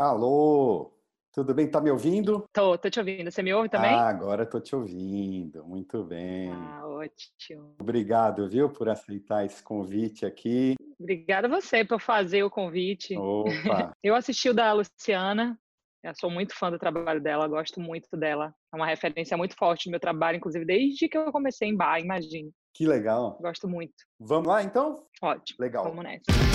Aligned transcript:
Alô, 0.00 0.96
tudo 1.30 1.52
bem? 1.54 1.70
Tá 1.70 1.78
me 1.78 1.90
ouvindo? 1.90 2.48
Tô, 2.54 2.78
tô 2.78 2.88
te 2.88 2.98
ouvindo. 2.98 3.30
Você 3.30 3.42
me 3.42 3.52
ouve 3.52 3.68
também? 3.68 3.92
Ah, 3.92 4.08
agora 4.08 4.46
tô 4.46 4.58
te 4.58 4.74
ouvindo. 4.74 5.62
Muito 5.62 6.02
bem. 6.02 6.50
Ah, 6.50 6.86
ótimo. 6.86 7.74
Obrigado, 7.78 8.48
viu, 8.48 8.70
por 8.70 8.88
aceitar 8.88 9.44
esse 9.44 9.62
convite 9.62 10.24
aqui. 10.24 10.74
Obrigada 10.98 11.48
a 11.48 11.50
você 11.50 11.84
por 11.84 12.00
fazer 12.00 12.42
o 12.42 12.48
convite. 12.48 13.14
Opa! 13.14 13.92
Eu 14.02 14.14
assisti 14.14 14.48
o 14.48 14.54
da 14.54 14.72
Luciana. 14.72 15.60
Eu 16.02 16.14
sou 16.18 16.30
muito 16.30 16.56
fã 16.56 16.70
do 16.70 16.78
trabalho 16.78 17.20
dela, 17.22 17.46
gosto 17.46 17.78
muito 17.78 18.08
dela. 18.16 18.54
É 18.72 18.76
uma 18.76 18.86
referência 18.86 19.36
muito 19.36 19.54
forte 19.54 19.84
no 19.84 19.90
meu 19.90 20.00
trabalho, 20.00 20.38
inclusive 20.38 20.64
desde 20.64 21.10
que 21.10 21.18
eu 21.18 21.30
comecei 21.30 21.68
em 21.68 21.76
bar, 21.76 22.00
imagine. 22.00 22.50
Que 22.72 22.86
legal. 22.86 23.36
Gosto 23.38 23.68
muito. 23.68 23.92
Vamos 24.18 24.48
lá, 24.48 24.62
então? 24.62 25.04
Ótimo. 25.20 25.58
Legal. 25.60 25.84
Vamos 25.84 26.04
nessa. 26.04 26.49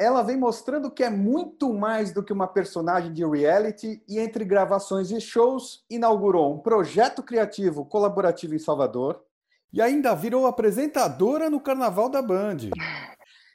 Ela 0.00 0.22
vem 0.22 0.38
mostrando 0.38 0.90
que 0.90 1.04
é 1.04 1.10
muito 1.10 1.74
mais 1.74 2.10
do 2.10 2.22
que 2.22 2.32
uma 2.32 2.46
personagem 2.46 3.12
de 3.12 3.22
reality 3.22 4.02
e 4.08 4.18
entre 4.18 4.46
gravações 4.46 5.10
e 5.10 5.20
shows 5.20 5.84
inaugurou 5.90 6.54
um 6.54 6.58
projeto 6.58 7.22
criativo 7.22 7.84
colaborativo 7.84 8.54
em 8.54 8.58
Salvador 8.58 9.20
e 9.70 9.82
ainda 9.82 10.14
virou 10.14 10.46
apresentadora 10.46 11.50
no 11.50 11.60
Carnaval 11.60 12.08
da 12.08 12.22
Band. 12.22 12.70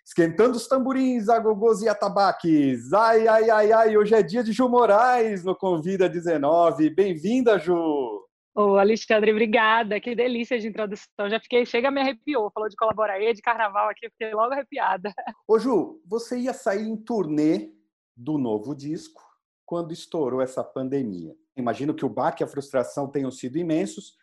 Esquentando 0.06 0.56
os 0.56 0.68
tamborins, 0.68 1.30
agogôs 1.30 1.82
e 1.82 1.90
atabaques. 1.90 2.94
Ai, 2.94 3.28
ai, 3.28 3.50
ai, 3.50 3.72
ai, 3.72 3.98
hoje 3.98 4.14
é 4.14 4.22
dia 4.22 4.44
de 4.44 4.52
Ju 4.52 4.70
Moraes 4.70 5.44
no 5.44 5.56
Convida 5.56 6.08
19. 6.08 6.92
Bem-vinda, 6.92 7.58
Ju! 7.58 8.25
Ô, 8.56 8.78
Alexandre, 8.78 9.32
obrigada. 9.32 10.00
Que 10.00 10.16
delícia 10.16 10.58
de 10.58 10.68
introdução. 10.68 11.30
Já 11.30 11.42
fiquei, 11.42 11.66
chega, 11.66 11.92
me 11.92 12.00
arrepiou. 12.00 12.50
Falou 12.52 12.70
de 12.70 12.76
colaborar 12.78 13.20
de 13.20 13.42
carnaval 13.42 13.90
aqui, 13.90 14.10
fiquei 14.10 14.34
logo 14.34 14.54
arrepiada. 14.54 15.14
Ô, 15.46 15.60
Ju, 15.60 16.02
você 16.06 16.40
ia 16.40 16.54
sair 16.54 16.88
em 16.88 16.96
turnê 16.96 17.74
do 18.16 18.38
novo 18.38 18.74
disco 18.74 19.22
quando 19.66 19.92
estourou 19.92 20.42
essa 20.42 20.64
pandemia. 20.64 21.36
Imagino 21.58 21.94
que 21.94 22.06
o 22.06 22.10
baque 22.10 22.44
e 22.44 22.46
a 22.46 22.48
frustração 22.48 23.12
tenham 23.12 23.30
sido 23.30 23.58
imensos, 23.58 24.16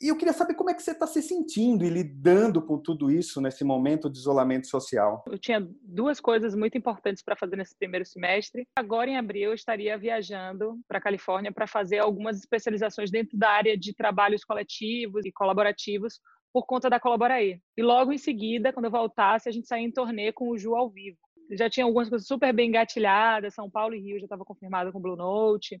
e 0.00 0.08
eu 0.08 0.16
queria 0.16 0.32
saber 0.32 0.54
como 0.54 0.68
é 0.68 0.74
que 0.74 0.82
você 0.82 0.90
está 0.90 1.06
se 1.06 1.22
sentindo 1.22 1.84
e 1.84 1.88
lidando 1.88 2.60
com 2.60 2.78
tudo 2.78 3.10
isso 3.10 3.40
nesse 3.40 3.64
momento 3.64 4.10
de 4.10 4.18
isolamento 4.18 4.66
social. 4.66 5.24
Eu 5.26 5.38
tinha 5.38 5.66
duas 5.82 6.20
coisas 6.20 6.54
muito 6.54 6.76
importantes 6.76 7.22
para 7.22 7.36
fazer 7.36 7.56
nesse 7.56 7.74
primeiro 7.76 8.04
semestre. 8.04 8.66
Agora, 8.76 9.08
em 9.08 9.16
abril, 9.16 9.50
eu 9.50 9.54
estaria 9.54 9.96
viajando 9.96 10.78
para 10.86 10.98
a 10.98 11.00
Califórnia 11.00 11.50
para 11.50 11.66
fazer 11.66 11.98
algumas 11.98 12.38
especializações 12.38 13.10
dentro 13.10 13.38
da 13.38 13.48
área 13.48 13.76
de 13.76 13.94
trabalhos 13.94 14.44
coletivos 14.44 15.24
e 15.24 15.32
colaborativos 15.32 16.20
por 16.52 16.66
conta 16.66 16.90
da 16.90 17.00
Colaboraê. 17.00 17.60
E 17.76 17.82
logo 17.82 18.12
em 18.12 18.18
seguida, 18.18 18.72
quando 18.72 18.86
eu 18.86 18.90
voltasse, 18.90 19.48
a 19.48 19.52
gente 19.52 19.66
saía 19.66 19.84
em 19.84 19.92
torneio 19.92 20.32
com 20.32 20.50
o 20.50 20.58
Ju 20.58 20.74
ao 20.74 20.90
vivo. 20.90 21.18
Já 21.52 21.70
tinha 21.70 21.84
algumas 21.84 22.08
coisas 22.08 22.26
super 22.26 22.52
bem 22.52 22.68
engatilhadas, 22.68 23.54
São 23.54 23.70
Paulo 23.70 23.94
e 23.94 24.00
Rio 24.00 24.18
já 24.18 24.24
estava 24.24 24.44
confirmado 24.44 24.92
com 24.92 25.00
Blue 25.00 25.16
Note. 25.16 25.80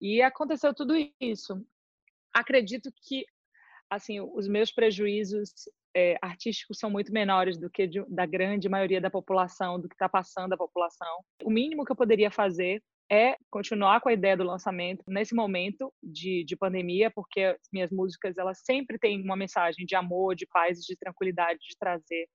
E 0.00 0.22
aconteceu 0.22 0.74
tudo 0.74 0.94
isso. 1.20 1.62
Acredito 2.32 2.90
que 3.02 3.24
assim, 3.90 4.20
os 4.20 4.46
meus 4.46 4.70
prejuízos 4.70 5.50
é, 5.94 6.16
artísticos 6.22 6.78
são 6.78 6.88
muito 6.88 7.12
menores 7.12 7.58
do 7.58 7.68
que 7.68 7.86
de, 7.86 8.04
da 8.08 8.24
grande 8.24 8.68
maioria 8.68 9.00
da 9.00 9.10
população, 9.10 9.80
do 9.80 9.88
que 9.88 9.94
está 9.94 10.08
passando 10.08 10.52
a 10.52 10.56
população. 10.56 11.24
O 11.42 11.50
mínimo 11.50 11.84
que 11.84 11.90
eu 11.90 11.96
poderia 11.96 12.30
fazer 12.30 12.80
é 13.10 13.36
continuar 13.50 14.00
com 14.00 14.08
a 14.08 14.12
ideia 14.12 14.36
do 14.36 14.44
lançamento 14.44 15.02
nesse 15.08 15.34
momento 15.34 15.92
de, 16.00 16.44
de 16.44 16.56
pandemia, 16.56 17.10
porque 17.10 17.40
as 17.40 17.68
minhas 17.72 17.90
músicas 17.90 18.38
elas 18.38 18.60
sempre 18.64 18.98
têm 18.98 19.20
uma 19.20 19.36
mensagem 19.36 19.84
de 19.84 19.96
amor, 19.96 20.36
de 20.36 20.46
paz, 20.46 20.78
de 20.78 20.96
tranquilidade, 20.96 21.58
de 21.68 21.76
trazer 21.76 22.28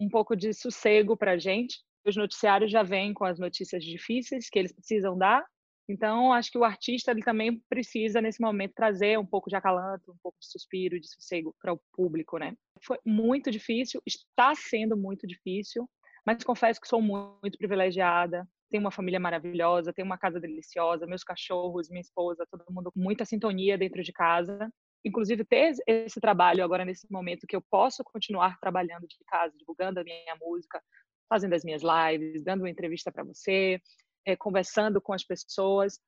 um 0.00 0.08
pouco 0.08 0.34
de 0.34 0.52
sossego 0.52 1.16
para 1.16 1.32
a 1.32 1.38
gente. 1.38 1.78
Os 2.04 2.16
noticiários 2.16 2.70
já 2.70 2.82
vêm 2.82 3.14
com 3.14 3.24
as 3.24 3.38
notícias 3.38 3.84
difíceis 3.84 4.50
que 4.50 4.58
eles 4.58 4.72
precisam 4.72 5.16
dar, 5.16 5.44
então, 5.88 6.32
acho 6.32 6.50
que 6.50 6.58
o 6.58 6.64
artista 6.64 7.10
ele 7.10 7.22
também 7.22 7.60
precisa, 7.68 8.20
nesse 8.20 8.40
momento, 8.40 8.74
trazer 8.74 9.18
um 9.18 9.24
pouco 9.24 9.48
de 9.48 9.56
acalanto, 9.56 10.12
um 10.12 10.18
pouco 10.22 10.38
de 10.38 10.46
suspiro, 10.46 11.00
de 11.00 11.08
sossego 11.08 11.54
para 11.60 11.72
o 11.72 11.80
público, 11.92 12.36
né? 12.36 12.54
Foi 12.84 12.98
muito 13.06 13.50
difícil, 13.50 14.02
está 14.06 14.54
sendo 14.54 14.96
muito 14.96 15.26
difícil, 15.26 15.88
mas 16.26 16.44
confesso 16.44 16.78
que 16.80 16.86
sou 16.86 17.00
muito 17.00 17.56
privilegiada. 17.56 18.46
Tenho 18.70 18.82
uma 18.82 18.90
família 18.90 19.18
maravilhosa, 19.18 19.92
tenho 19.94 20.04
uma 20.04 20.18
casa 20.18 20.38
deliciosa, 20.38 21.06
meus 21.06 21.24
cachorros, 21.24 21.88
minha 21.88 22.02
esposa, 22.02 22.46
todo 22.50 22.64
mundo 22.68 22.92
com 22.92 23.00
muita 23.00 23.24
sintonia 23.24 23.78
dentro 23.78 24.02
de 24.02 24.12
casa. 24.12 24.70
Inclusive, 25.02 25.42
ter 25.44 25.72
esse 25.86 26.20
trabalho 26.20 26.62
agora, 26.62 26.84
nesse 26.84 27.10
momento, 27.10 27.46
que 27.46 27.56
eu 27.56 27.62
posso 27.70 28.04
continuar 28.04 28.58
trabalhando 28.60 29.06
de 29.06 29.16
casa, 29.26 29.56
divulgando 29.56 30.00
a 30.00 30.04
minha 30.04 30.36
música, 30.38 30.82
fazendo 31.30 31.54
as 31.54 31.64
minhas 31.64 31.82
lives, 31.82 32.44
dando 32.44 32.60
uma 32.60 32.70
entrevista 32.70 33.10
para 33.10 33.24
você, 33.24 33.80
é, 34.28 34.36
conversando 34.36 35.00
com 35.00 35.14
as 35.14 35.24
pessoas 35.24 35.98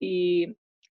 e 0.00 0.56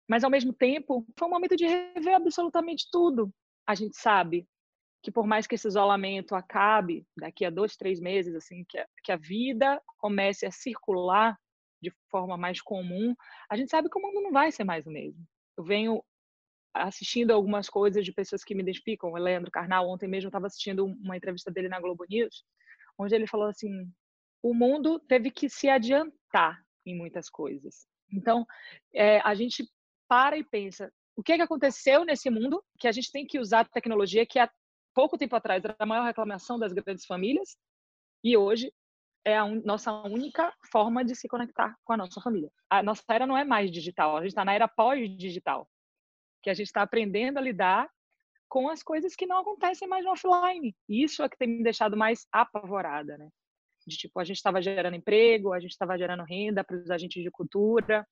mas 0.08 0.22
ao 0.24 0.30
mesmo 0.30 0.52
tempo 0.52 1.06
foi 1.16 1.28
um 1.28 1.30
momento 1.30 1.56
de 1.56 1.66
rever 1.66 2.14
absolutamente 2.14 2.88
tudo. 2.92 3.32
A 3.66 3.74
gente 3.74 3.96
sabe 3.96 4.46
que 5.02 5.10
por 5.10 5.26
mais 5.26 5.46
que 5.46 5.54
esse 5.54 5.66
isolamento 5.66 6.34
acabe 6.34 7.06
daqui 7.16 7.44
a 7.44 7.50
dois, 7.50 7.74
três 7.74 8.00
meses, 8.00 8.34
assim, 8.34 8.66
que 8.68 8.76
a, 8.76 8.86
que 9.02 9.12
a 9.12 9.16
vida 9.16 9.80
comece 9.96 10.44
a 10.44 10.50
circular 10.50 11.38
de 11.80 11.90
forma 12.10 12.36
mais 12.36 12.60
comum, 12.60 13.14
a 13.48 13.56
gente 13.56 13.70
sabe 13.70 13.88
que 13.88 13.98
o 13.98 14.02
mundo 14.02 14.20
não 14.20 14.32
vai 14.32 14.52
ser 14.52 14.64
mais 14.64 14.84
o 14.86 14.90
mesmo. 14.90 15.24
Eu 15.56 15.64
venho 15.64 16.04
assistindo 16.74 17.30
algumas 17.30 17.70
coisas 17.70 18.04
de 18.04 18.12
pessoas 18.12 18.44
que 18.44 18.54
me 18.54 18.62
identificam. 18.62 19.12
O 19.12 19.16
Leandro 19.16 19.50
Carnal, 19.50 19.88
ontem 19.88 20.08
mesmo, 20.08 20.28
estava 20.28 20.48
assistindo 20.48 20.84
uma 20.84 21.16
entrevista 21.16 21.50
dele 21.50 21.68
na 21.68 21.80
Globo 21.80 22.04
News, 22.10 22.44
onde 22.98 23.14
ele 23.14 23.26
falou 23.26 23.46
assim: 23.46 23.90
o 24.42 24.52
mundo 24.52 24.98
teve 24.98 25.30
que 25.30 25.48
se 25.48 25.70
adiantar 25.70 26.63
em 26.84 26.96
muitas 26.96 27.28
coisas. 27.28 27.86
Então, 28.12 28.46
é, 28.92 29.20
a 29.20 29.34
gente 29.34 29.68
para 30.08 30.36
e 30.36 30.44
pensa, 30.44 30.92
o 31.16 31.22
que, 31.22 31.32
é 31.32 31.36
que 31.36 31.42
aconteceu 31.42 32.04
nesse 32.04 32.28
mundo 32.30 32.62
que 32.78 32.88
a 32.88 32.92
gente 32.92 33.10
tem 33.10 33.26
que 33.26 33.38
usar 33.38 33.68
tecnologia 33.68 34.26
que 34.26 34.38
há 34.38 34.50
pouco 34.94 35.18
tempo 35.18 35.34
atrás 35.34 35.64
era 35.64 35.74
a 35.78 35.86
maior 35.86 36.04
reclamação 36.04 36.58
das 36.58 36.72
grandes 36.72 37.06
famílias 37.06 37.56
e 38.22 38.36
hoje 38.36 38.72
é 39.24 39.36
a 39.36 39.44
un... 39.44 39.62
nossa 39.64 39.92
única 39.92 40.52
forma 40.70 41.04
de 41.04 41.14
se 41.14 41.26
conectar 41.28 41.74
com 41.84 41.92
a 41.92 41.96
nossa 41.96 42.20
família. 42.20 42.50
A 42.68 42.82
nossa 42.82 43.02
era 43.08 43.26
não 43.26 43.36
é 43.36 43.44
mais 43.44 43.70
digital, 43.70 44.16
a 44.16 44.20
gente 44.20 44.30
está 44.30 44.44
na 44.44 44.54
era 44.54 44.68
pós-digital, 44.68 45.68
que 46.42 46.50
a 46.50 46.54
gente 46.54 46.66
está 46.66 46.82
aprendendo 46.82 47.38
a 47.38 47.42
lidar 47.42 47.88
com 48.48 48.68
as 48.68 48.82
coisas 48.82 49.16
que 49.16 49.26
não 49.26 49.38
acontecem 49.38 49.88
mais 49.88 50.04
no 50.04 50.12
offline. 50.12 50.76
E 50.88 51.02
isso 51.02 51.22
é 51.22 51.28
que 51.28 51.36
tem 51.36 51.48
me 51.48 51.62
deixado 51.62 51.96
mais 51.96 52.26
apavorada, 52.30 53.16
né? 53.16 53.28
De 53.86 53.96
tipo, 53.96 54.18
a 54.18 54.24
gente 54.24 54.36
estava 54.36 54.62
gerando 54.62 54.96
emprego, 54.96 55.52
a 55.52 55.60
gente 55.60 55.72
estava 55.72 55.96
gerando 55.98 56.24
renda 56.24 56.64
para 56.64 56.76
os 56.76 56.90
agentes 56.90 57.22
de 57.22 57.30
cultura. 57.30 58.06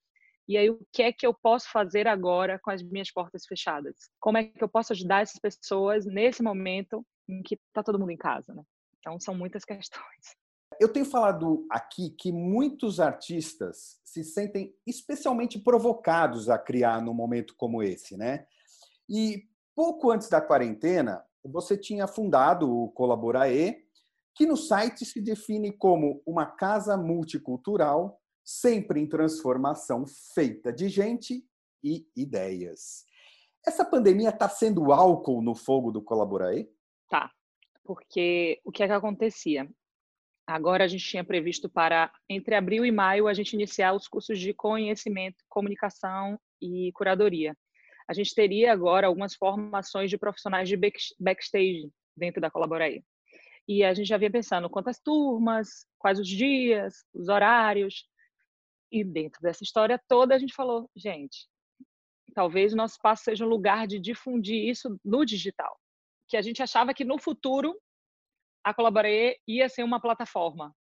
E 0.49 0.57
aí, 0.57 0.69
o 0.69 0.81
que 0.93 1.03
é 1.03 1.13
que 1.13 1.27
eu 1.27 1.33
posso 1.33 1.71
fazer 1.71 2.09
agora 2.09 2.59
com 2.59 2.71
as 2.71 2.83
minhas 2.83 3.11
portas 3.13 3.47
fechadas? 3.47 3.95
Como 4.21 4.39
é 4.39 4.45
que 4.45 4.63
eu 4.63 4.69
posso 4.69 4.93
ajudar 4.93 5.23
essas 5.23 5.41
pessoas 5.41 6.05
nesse 6.05 6.43
momento 6.43 7.05
em 7.29 7.43
que 7.43 7.55
está 7.55 7.83
todo 7.83 7.99
mundo 7.99 8.11
em 8.11 8.17
casa, 8.17 8.53
né? 8.53 8.63
Então, 8.99 9.19
são 9.21 9.35
muitas 9.35 9.65
questões. 9.65 10.37
Eu 10.81 10.89
tenho 10.89 11.05
falado 11.05 11.67
aqui 11.71 12.11
que 12.11 12.33
muitos 12.33 12.99
artistas 12.99 14.01
se 14.05 14.25
sentem 14.25 14.75
especialmente 14.87 15.59
provocados 15.59 16.49
a 16.49 16.59
criar 16.59 17.01
num 17.01 17.15
momento 17.15 17.55
como 17.57 17.83
esse, 17.83 18.17
né? 18.17 18.47
E 19.09 19.45
pouco 19.77 20.11
antes 20.11 20.29
da 20.29 20.41
quarentena, 20.41 21.25
você 21.45 21.77
tinha 21.77 22.07
fundado 22.07 22.71
o 22.71 22.91
Colaborae, 22.91 23.85
que 24.35 24.47
no 24.47 24.57
site 24.57 25.05
se 25.05 25.21
define 25.21 25.73
como 25.73 26.23
uma 26.27 26.47
casa 26.47 26.97
multicultural, 26.97 28.19
sempre 28.45 29.01
em 29.01 29.09
transformação, 29.09 30.05
feita 30.35 30.73
de 30.73 30.89
gente 30.89 31.45
e 31.83 32.07
ideias. 32.17 33.05
Essa 33.67 33.85
pandemia 33.85 34.31
está 34.31 34.49
sendo 34.49 34.93
álcool 34.93 35.43
no 35.43 35.55
fogo 35.55 35.93
do 35.93 36.03
Colaborae? 36.03 36.69
Tá, 37.09 37.31
porque 37.85 38.61
o 38.65 38.73
que 38.73 38.83
é 38.83 38.87
que 38.87 38.93
acontecia? 38.93 39.69
Agora 40.47 40.85
a 40.85 40.89
gente 40.89 41.07
tinha 41.07 41.23
previsto 41.23 41.69
para, 41.69 42.13
entre 42.29 42.55
abril 42.55 42.85
e 42.85 42.91
maio, 42.91 43.29
a 43.29 43.35
gente 43.35 43.53
iniciar 43.53 43.93
os 43.93 44.09
cursos 44.09 44.39
de 44.41 44.53
conhecimento, 44.53 45.37
comunicação 45.49 46.39
e 46.61 46.91
curadoria. 46.95 47.57
A 48.09 48.13
gente 48.13 48.35
teria 48.35 48.73
agora 48.73 49.07
algumas 49.07 49.35
formações 49.35 50.11
de 50.11 50.19
profissionais 50.19 50.69
de 50.69 50.77
backstage 51.19 51.89
dentro 52.17 52.41
da 52.41 52.51
Colaborae. 52.51 53.05
E 53.69 53.85
a 53.85 53.95
gente 53.95 54.09
já 54.09 54.17
vinha 54.17 54.31
pensando 54.31 54.69
quantas 54.69 54.99
turmas, 54.99 55.87
quais 55.99 56.19
os 56.19 56.29
dias, 56.29 57.05
os 57.15 57.29
horários. 57.29 58.09
E 58.91 59.05
dentro 59.05 59.41
dessa 59.41 59.63
história 59.63 60.03
toda, 60.09 60.35
a 60.35 60.39
gente 60.39 60.55
falou, 60.55 60.91
gente, 60.97 61.49
talvez 62.35 62.73
o 62.73 62.77
nosso 62.77 62.95
espaço 62.95 63.25
seja 63.25 63.45
um 63.45 63.49
lugar 63.49 63.87
de 63.87 63.99
difundir 63.99 64.69
isso 64.69 64.99
no 65.05 65.25
digital. 65.25 65.79
Que 66.29 66.37
a 66.37 66.43
gente 66.43 66.63
achava 66.63 66.93
que 66.93 67.05
no 67.05 67.19
futuro 67.19 67.79
a 68.65 68.75
Colaborei 68.75 69.39
ia 69.47 69.69
ser 69.69 69.83
uma 69.83 70.01
plataforma. 70.01 70.75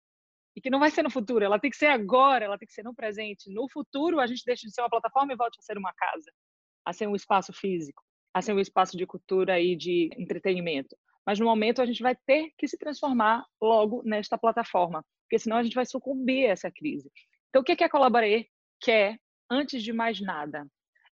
E 0.56 0.60
que 0.60 0.70
não 0.70 0.80
vai 0.80 0.90
ser 0.90 1.02
no 1.02 1.10
futuro, 1.10 1.44
ela 1.44 1.60
tem 1.60 1.70
que 1.70 1.76
ser 1.76 1.86
agora, 1.86 2.44
ela 2.44 2.58
tem 2.58 2.66
que 2.66 2.74
ser 2.74 2.82
no 2.82 2.94
presente. 2.94 3.52
No 3.52 3.68
futuro, 3.68 4.18
a 4.18 4.26
gente 4.26 4.42
deixa 4.44 4.66
de 4.66 4.72
ser 4.72 4.80
uma 4.80 4.90
plataforma 4.90 5.32
e 5.32 5.36
volta 5.36 5.56
a 5.58 5.62
ser 5.62 5.78
uma 5.78 5.92
casa, 5.92 6.32
a 6.84 6.92
ser 6.92 7.06
um 7.06 7.14
espaço 7.14 7.52
físico, 7.52 8.02
a 8.34 8.42
ser 8.42 8.52
um 8.52 8.58
espaço 8.58 8.96
de 8.96 9.06
cultura 9.06 9.60
e 9.60 9.76
de 9.76 10.10
entretenimento 10.18 10.96
mas 11.26 11.38
no 11.38 11.46
momento 11.46 11.80
a 11.80 11.86
gente 11.86 12.02
vai 12.02 12.16
ter 12.26 12.52
que 12.56 12.66
se 12.66 12.78
transformar 12.78 13.44
logo 13.60 14.02
nesta 14.04 14.38
plataforma, 14.38 15.04
porque 15.22 15.38
senão 15.38 15.56
a 15.56 15.62
gente 15.62 15.74
vai 15.74 15.86
sucumbir 15.86 16.46
a 16.46 16.50
essa 16.50 16.70
crise. 16.70 17.10
Então, 17.48 17.62
o 17.62 17.64
que, 17.64 17.76
que 17.76 17.84
a 17.84 17.90
Colaborer 17.90 18.46
quer, 18.80 19.18
antes 19.50 19.82
de 19.82 19.92
mais 19.92 20.20
nada? 20.20 20.66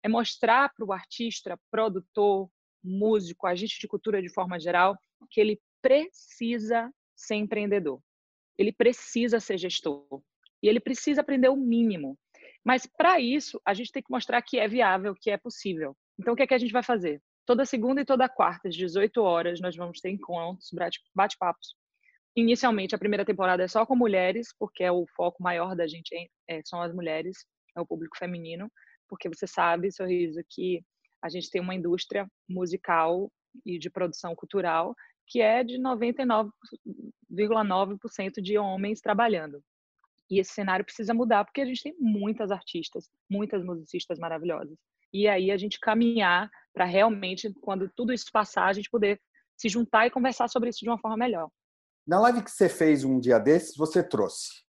É 0.04 0.08
mostrar 0.08 0.74
para 0.74 0.86
o 0.86 0.94
artista, 0.94 1.60
produtor, 1.72 2.50
músico, 2.84 3.48
agente 3.48 3.80
de 3.80 3.88
cultura 3.88 4.22
de 4.22 4.30
forma 4.30 4.60
geral, 4.60 4.98
que 5.30 5.42
ele 5.42 5.60
precisa 5.82 6.92
ser 7.16 7.36
empreendedor. 7.36 8.02
Ele 8.58 8.72
precisa 8.72 9.40
ser 9.40 9.58
gestor. 9.58 10.22
E 10.62 10.68
ele 10.68 10.80
precisa 10.80 11.22
aprender 11.22 11.50
o 11.50 11.56
mínimo. 11.56 12.18
Mas 12.64 12.86
para 12.86 13.20
isso, 13.20 13.62
a 13.66 13.74
gente 13.74 13.92
tem 13.92 14.02
que 14.02 14.12
mostrar 14.12 14.42
que 14.42 14.60
é 14.60 14.68
viável, 14.68 15.16
que 15.20 15.30
é 15.30 15.38
possível. 15.38 15.96
Então, 16.20 16.34
o 16.34 16.38
que, 16.38 16.44
é 16.44 16.48
que 16.48 16.54
a 16.54 16.58
gente 16.58 16.74
vai 16.74 16.84
fazer? 16.84 17.22
Toda 17.48 17.66
segunda 17.66 18.02
e 18.02 18.06
toda 18.06 18.28
quarta, 18.28 18.68
às 18.68 18.76
18 18.76 19.22
horas, 19.22 19.62
nós 19.62 19.74
vamos 19.74 20.02
ter 20.02 20.10
encontros, 20.10 20.70
bate-papos. 21.16 21.76
Inicialmente, 22.36 22.94
a 22.94 23.00
primeira 23.00 23.24
temporada 23.24 23.64
é 23.64 23.70
só 23.70 23.86
com 23.86 23.96
mulheres, 23.96 24.50
porque 24.60 24.84
é 24.84 24.92
o 24.92 25.06
foco 25.16 25.42
maior 25.42 25.74
da 25.74 25.88
gente 25.88 26.14
é, 26.46 26.62
são 26.66 26.82
as 26.82 26.94
mulheres, 26.94 27.46
é 27.76 27.80
o 27.80 27.88
público 27.88 28.18
feminino, 28.18 28.70
porque 29.08 29.30
você 29.30 29.48
sabe, 29.48 29.94
Sorriso, 29.94 30.42
que 30.50 30.84
a 31.24 31.30
gente 31.30 31.50
tem 31.50 31.62
uma 31.62 31.74
indústria 31.74 32.30
musical 32.50 33.32
e 33.66 33.80
de 33.80 33.90
produção 33.90 34.36
cultural 34.36 34.94
que 35.28 35.42
é 35.42 35.64
de 35.64 35.78
99,9% 35.78 38.42
de 38.42 38.58
homens 38.58 39.00
trabalhando. 39.02 39.62
E 40.30 40.40
esse 40.40 40.52
cenário 40.54 40.84
precisa 40.84 41.14
mudar 41.14 41.46
porque 41.46 41.62
a 41.62 41.66
gente 41.66 41.84
tem 41.84 41.96
muitas 41.98 42.52
artistas, 42.52 43.10
muitas 43.30 43.64
musicistas 43.64 44.20
maravilhosas. 44.20 44.78
E 45.18 45.28
aí 45.28 45.50
a 45.50 45.58
gente 45.58 45.80
caminhar 45.80 46.48
para 46.72 46.86
realmente, 46.86 47.52
quando 47.62 47.90
tudo 47.90 48.14
isso 48.14 48.32
passar, 48.32 48.68
a 48.68 48.74
gente 48.74 48.88
poder 48.88 49.20
se 49.58 49.68
juntar 49.68 50.06
e 50.06 50.12
conversar 50.12 50.48
sobre 50.48 50.70
isso 50.70 50.82
de 50.82 50.90
uma 50.90 51.00
forma 51.00 51.18
melhor. 51.18 51.50
Na 52.06 52.20
live 52.20 52.44
que 52.44 52.52
você 52.52 52.70
fez 52.70 53.04
um 53.04 53.20
dia 53.20 53.40
desses, 53.40 53.76
você 53.76 54.04
trouxe. 54.04 54.64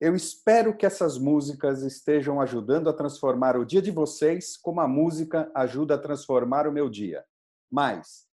Eu 0.00 0.16
espero 0.16 0.76
que 0.76 0.84
essas 0.84 1.16
músicas 1.18 1.82
estejam 1.84 2.40
ajudando 2.40 2.90
a 2.90 2.92
transformar 2.92 3.56
o 3.56 3.64
dia 3.64 3.80
de 3.80 3.92
vocês 3.92 4.56
como 4.56 4.80
a 4.80 4.88
música 4.88 5.48
ajuda 5.54 5.94
a 5.94 5.98
transformar 5.98 6.66
o 6.66 6.72
meu 6.72 6.90
dia. 6.90 7.24
Mas 7.70 8.26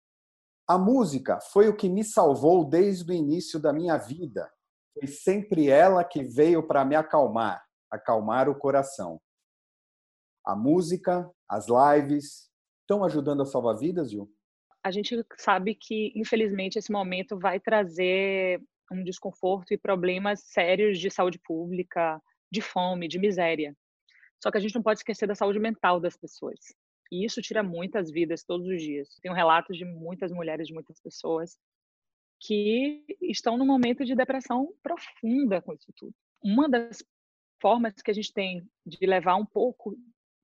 a 0.68 0.78
música 0.78 1.40
foi 1.40 1.68
o 1.68 1.76
que 1.76 1.88
me 1.88 2.04
salvou 2.04 2.64
desde 2.64 3.10
o 3.10 3.12
início 3.12 3.58
da 3.58 3.72
minha 3.72 3.96
vida. 3.96 4.48
Foi 4.94 5.08
sempre 5.08 5.68
ela 5.68 6.04
que 6.04 6.22
veio 6.22 6.64
para 6.64 6.84
me 6.84 6.94
acalmar, 6.94 7.60
acalmar 7.90 8.48
o 8.48 8.54
coração. 8.54 9.20
A 10.46 10.54
música, 10.54 11.28
as 11.48 11.66
lives, 11.68 12.50
estão 12.82 13.04
ajudando 13.04 13.42
a 13.42 13.44
salvar 13.44 13.76
vidas, 13.76 14.10
Gil? 14.10 14.30
A 14.82 14.90
gente 14.92 15.24
sabe 15.36 15.74
que, 15.74 16.12
infelizmente, 16.14 16.78
esse 16.78 16.92
momento 16.92 17.36
vai 17.36 17.58
trazer 17.58 18.62
um 18.92 19.02
desconforto 19.02 19.74
e 19.74 19.78
problemas 19.78 20.44
sérios 20.44 21.00
de 21.00 21.10
saúde 21.10 21.40
pública, 21.40 22.22
de 22.50 22.60
fome, 22.60 23.08
de 23.08 23.18
miséria. 23.18 23.76
Só 24.40 24.50
que 24.50 24.58
a 24.58 24.60
gente 24.60 24.74
não 24.74 24.82
pode 24.82 25.00
esquecer 25.00 25.26
da 25.26 25.34
saúde 25.34 25.58
mental 25.58 25.98
das 25.98 26.16
pessoas. 26.16 26.60
E 27.10 27.24
isso 27.24 27.42
tira 27.42 27.62
muitas 27.62 28.10
vidas 28.10 28.44
todos 28.44 28.66
os 28.66 28.80
dias. 28.80 29.08
Tenho 29.20 29.34
relatos 29.34 29.76
de 29.76 29.84
muitas 29.84 30.30
mulheres, 30.30 30.68
de 30.68 30.74
muitas 30.74 31.00
pessoas 31.00 31.58
que 32.40 33.04
estão 33.22 33.56
num 33.56 33.66
momento 33.66 34.04
de 34.04 34.14
depressão 34.14 34.72
profunda 34.82 35.60
com 35.62 35.72
isso 35.72 35.92
tudo. 35.96 36.14
Uma 36.42 36.68
das 36.68 37.02
formas 37.60 37.94
que 37.94 38.10
a 38.10 38.14
gente 38.14 38.32
tem 38.32 38.68
de 38.84 39.06
levar 39.06 39.36
um 39.36 39.46
pouco 39.46 39.96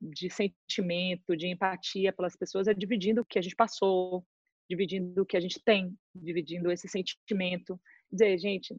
de 0.02 0.28
sentimento, 0.28 1.36
de 1.36 1.46
empatia 1.46 2.12
pelas 2.12 2.36
pessoas 2.36 2.66
é 2.66 2.74
dividindo 2.74 3.20
o 3.20 3.24
que 3.24 3.38
a 3.38 3.42
gente 3.42 3.54
passou, 3.54 4.26
dividindo 4.68 5.22
o 5.22 5.26
que 5.26 5.36
a 5.36 5.40
gente 5.40 5.62
tem, 5.62 5.96
dividindo 6.14 6.72
esse 6.72 6.88
sentimento. 6.88 7.80
Dizer, 8.10 8.36
gente, 8.38 8.76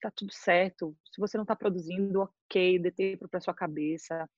tá 0.00 0.10
tudo 0.10 0.32
certo. 0.32 0.96
Se 1.12 1.20
você 1.20 1.36
não 1.36 1.44
está 1.44 1.54
produzindo, 1.54 2.20
ok, 2.20 2.80
dê 2.80 2.90
tempo 2.90 3.28
para 3.28 3.40
sua 3.40 3.54
cabeça. 3.54 4.28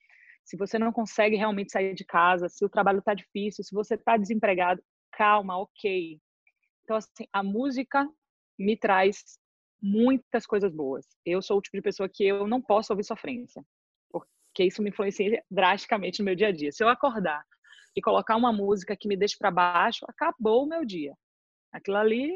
Se 0.45 0.57
você 0.57 0.79
não 0.79 0.93
consegue 0.93 1.37
realmente 1.37 1.73
sair 1.73 1.95
de 1.95 2.05
casa, 2.05 2.49
se 2.49 2.65
o 2.65 2.69
trabalho 2.69 2.99
está 2.99 3.15
difícil, 3.15 3.65
se 3.65 3.75
você 3.75 3.95
está 3.95 4.17
desempregado, 4.17 4.83
calma, 5.13 5.59
ok. 5.59 6.21
Então, 6.85 6.97
assim, 6.97 7.27
a 7.33 7.43
música 7.43 8.07
me 8.59 8.77
traz 8.77 9.39
muitas 9.81 10.47
coisas 10.47 10.73
boas. 10.73 11.07
Eu 11.25 11.41
sou 11.41 11.59
o 11.59 11.63
tipo 11.63 11.77
de 11.77 11.83
pessoa 11.83 12.09
que 12.09 12.25
eu 12.25 12.47
não 12.47 12.61
posso 12.61 12.93
ouvir 12.93 13.05
sofrência 13.05 13.65
porque 14.59 14.65
isso 14.65 14.83
me 14.83 14.91
influencia 14.91 15.41
drasticamente 15.49 16.19
no 16.19 16.25
meu 16.25 16.35
dia 16.35 16.49
a 16.49 16.53
dia. 16.53 16.73
Se 16.73 16.83
eu 16.83 16.89
acordar 16.89 17.45
e 17.95 18.03
colocar 18.03 18.35
uma 18.35 18.53
música 18.53 18.97
que 18.97 19.07
me 19.07 19.17
deixe 19.17 19.37
para 19.39 19.53
baixo, 19.53 20.05
acabou 20.09 20.65
o 20.65 20.69
meu 20.69 20.85
dia. 20.85 21.15
Aquilo 21.73 21.97
ali, 21.97 22.35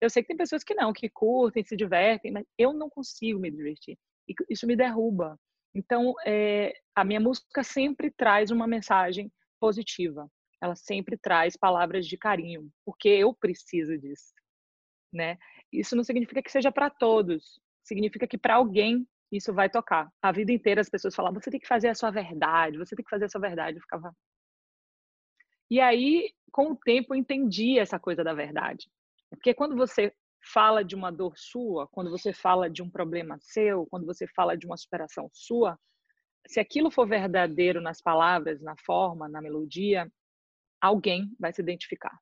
eu 0.00 0.08
sei 0.08 0.22
que 0.22 0.28
tem 0.28 0.36
pessoas 0.36 0.62
que 0.62 0.74
não, 0.76 0.92
que 0.92 1.08
curtem, 1.08 1.64
se 1.64 1.76
divertem, 1.76 2.30
mas 2.30 2.46
eu 2.56 2.72
não 2.72 2.88
consigo 2.88 3.40
me 3.40 3.50
divertir. 3.50 3.98
E 4.28 4.34
isso 4.48 4.64
me 4.64 4.76
derruba. 4.76 5.36
Então, 5.74 6.14
é, 6.24 6.72
a 6.94 7.04
minha 7.04 7.18
música 7.18 7.64
sempre 7.64 8.12
traz 8.12 8.52
uma 8.52 8.68
mensagem 8.68 9.28
positiva. 9.58 10.30
Ela 10.62 10.76
sempre 10.76 11.18
traz 11.18 11.56
palavras 11.56 12.06
de 12.06 12.16
carinho, 12.16 12.70
porque 12.84 13.08
eu 13.08 13.34
preciso 13.34 13.98
disso, 13.98 14.32
né? 15.12 15.36
Isso 15.72 15.96
não 15.96 16.04
significa 16.04 16.40
que 16.40 16.52
seja 16.52 16.70
para 16.70 16.88
todos. 16.90 17.60
Significa 17.82 18.24
que 18.24 18.38
para 18.38 18.54
alguém 18.54 19.04
isso 19.30 19.52
vai 19.52 19.68
tocar. 19.68 20.10
A 20.22 20.32
vida 20.32 20.52
inteira 20.52 20.80
as 20.80 20.88
pessoas 20.88 21.14
falavam, 21.14 21.40
você 21.40 21.50
tem 21.50 21.60
que 21.60 21.66
fazer 21.66 21.88
a 21.88 21.94
sua 21.94 22.10
verdade, 22.10 22.78
você 22.78 22.94
tem 22.94 23.04
que 23.04 23.10
fazer 23.10 23.26
a 23.26 23.28
sua 23.28 23.40
verdade. 23.40 23.78
Eu 23.78 23.82
ficava. 23.82 24.14
E 25.70 25.80
aí, 25.80 26.32
com 26.52 26.72
o 26.72 26.76
tempo, 26.76 27.14
eu 27.14 27.18
entendi 27.18 27.78
essa 27.78 27.98
coisa 27.98 28.22
da 28.22 28.32
verdade. 28.32 28.88
Porque 29.30 29.52
quando 29.52 29.76
você 29.76 30.14
fala 30.52 30.84
de 30.84 30.94
uma 30.94 31.10
dor 31.10 31.36
sua, 31.36 31.88
quando 31.88 32.10
você 32.10 32.32
fala 32.32 32.70
de 32.70 32.82
um 32.82 32.90
problema 32.90 33.36
seu, 33.40 33.86
quando 33.86 34.06
você 34.06 34.26
fala 34.28 34.56
de 34.56 34.66
uma 34.66 34.76
superação 34.76 35.28
sua, 35.32 35.78
se 36.46 36.60
aquilo 36.60 36.90
for 36.90 37.08
verdadeiro 37.08 37.80
nas 37.80 38.00
palavras, 38.00 38.62
na 38.62 38.76
forma, 38.76 39.28
na 39.28 39.42
melodia, 39.42 40.10
alguém 40.80 41.34
vai 41.38 41.52
se 41.52 41.60
identificar. 41.60 42.16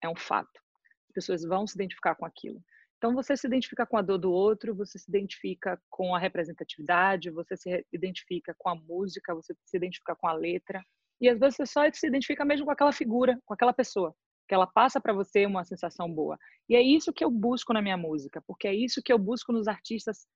É 0.00 0.08
um 0.08 0.16
fato. 0.16 0.60
As 1.08 1.14
pessoas 1.14 1.42
vão 1.44 1.66
se 1.66 1.74
identificar 1.74 2.14
com 2.14 2.24
aquilo. 2.24 2.62
Então, 3.04 3.14
você 3.14 3.36
se 3.36 3.46
identifica 3.46 3.84
com 3.84 3.98
a 3.98 4.00
dor 4.00 4.16
do 4.16 4.32
outro, 4.32 4.74
você 4.74 4.98
se 4.98 5.10
identifica 5.10 5.78
com 5.90 6.14
a 6.14 6.18
representatividade, 6.18 7.30
você 7.30 7.54
se 7.54 7.86
identifica 7.92 8.54
com 8.56 8.70
a 8.70 8.74
música, 8.74 9.34
você 9.34 9.54
se 9.62 9.76
identifica 9.76 10.16
com 10.16 10.26
a 10.26 10.32
letra. 10.32 10.82
E 11.20 11.28
às 11.28 11.38
vezes 11.38 11.56
você 11.56 11.66
só 11.66 11.82
se 11.92 12.06
identifica 12.06 12.46
mesmo 12.46 12.64
com 12.64 12.72
aquela 12.72 12.92
figura, 12.92 13.38
com 13.44 13.52
aquela 13.52 13.74
pessoa, 13.74 14.16
que 14.48 14.54
ela 14.54 14.66
passa 14.66 15.02
para 15.02 15.12
você 15.12 15.44
uma 15.44 15.66
sensação 15.66 16.10
boa. 16.10 16.38
E 16.66 16.74
é 16.74 16.80
isso 16.80 17.12
que 17.12 17.22
eu 17.22 17.30
busco 17.30 17.74
na 17.74 17.82
minha 17.82 17.98
música, 17.98 18.42
porque 18.46 18.66
é 18.66 18.74
isso 18.74 19.02
que 19.04 19.12
eu 19.12 19.18
busco 19.18 19.52
nos 19.52 19.68
artistas 19.68 20.26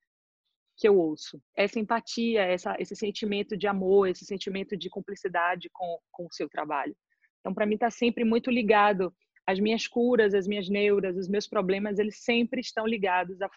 que 0.77 0.87
eu 0.87 0.95
ouço. 0.95 1.41
Essa 1.57 1.81
empatia, 1.81 2.43
essa, 2.43 2.77
esse 2.79 2.95
sentimento 2.95 3.57
de 3.57 3.67
amor, 3.67 4.09
esse 4.09 4.27
sentimento 4.27 4.77
de 4.77 4.91
cumplicidade 4.91 5.71
com, 5.73 5.99
com 6.13 6.27
o 6.27 6.33
seu 6.35 6.51
trabalho. 6.51 6.95
Então, 7.41 7.55
para 7.55 7.65
mim, 7.65 7.77
está 7.77 7.91
sempre 7.91 8.25
muito 8.25 8.51
ligado 8.51 9.11
as 9.49 9.59
minhas 9.59 9.87
curas, 9.87 10.35
as 10.35 10.47
minhas 10.47 10.69
neuras, 10.69 11.17
os 11.17 11.27
meus 11.27 11.49
problemas, 11.49 11.99
eles 11.99 12.23
sempre 12.23 12.61
estão 12.61 12.87
ligados 12.87 13.41
à 13.41 13.49